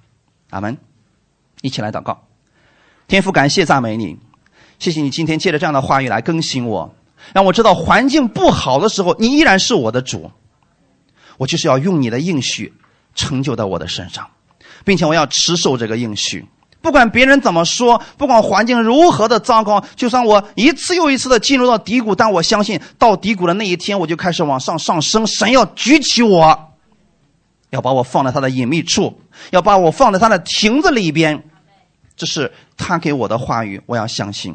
[0.50, 0.76] 阿门。
[1.62, 2.26] 一起来祷告，
[3.08, 4.16] 天父，感谢赞美你，
[4.78, 6.94] 谢谢你今天借着这样的话语来更新我，
[7.32, 10.30] 让我知道环境不好的时候，你依然是我的主。
[11.36, 12.72] 我就是要用你的应许。
[13.16, 14.28] 成就在我的身上，
[14.84, 16.44] 并且我要持守这个应许，
[16.82, 25.24] 不管别人怎么说，不管环境如何的糟糕，就算我一次又一次的进入到低谷，但我相信到低谷的那一天，我就开始往上上升。
[25.28, 26.74] 神要举起我，
[27.70, 29.16] 要把我放在他的隐秘处，
[29.52, 31.40] 要把我放在他的亭子里边，
[32.16, 34.54] 这是他给我的话语，我要相信。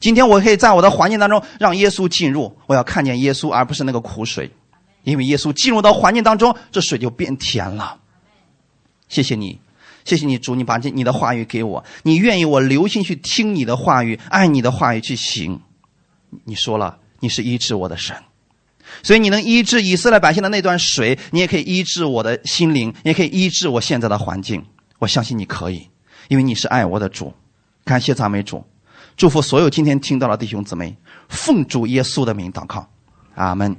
[0.00, 4.50] 今天我可以在我的环境当中让耶稣进入，我要看见耶稣，而不是那个苦水。
[5.04, 7.98] 因为耶稣进入到环境当中，这水就变甜了。
[9.08, 9.58] 谢谢你，
[10.04, 15.60] 谢谢你主，你把这你的话语给我，你愿意我留心去听你的话语，按你的话语去行。
[16.44, 18.14] 你说了，你是医治我的神，
[19.02, 24.62] 所以你能医治以色列百姓的那段水，你也可以医治我的心灵，也可以医治我现在的环境。
[24.98, 25.88] 我相信你可以，
[26.28, 27.32] 因为你是爱我的主。
[27.84, 28.62] 感谢赞美主，
[29.16, 30.96] 祝福所有今天听到的弟兄姊妹，
[31.28, 32.86] 奉主耶稣的名祷告，
[33.34, 33.76] 阿门。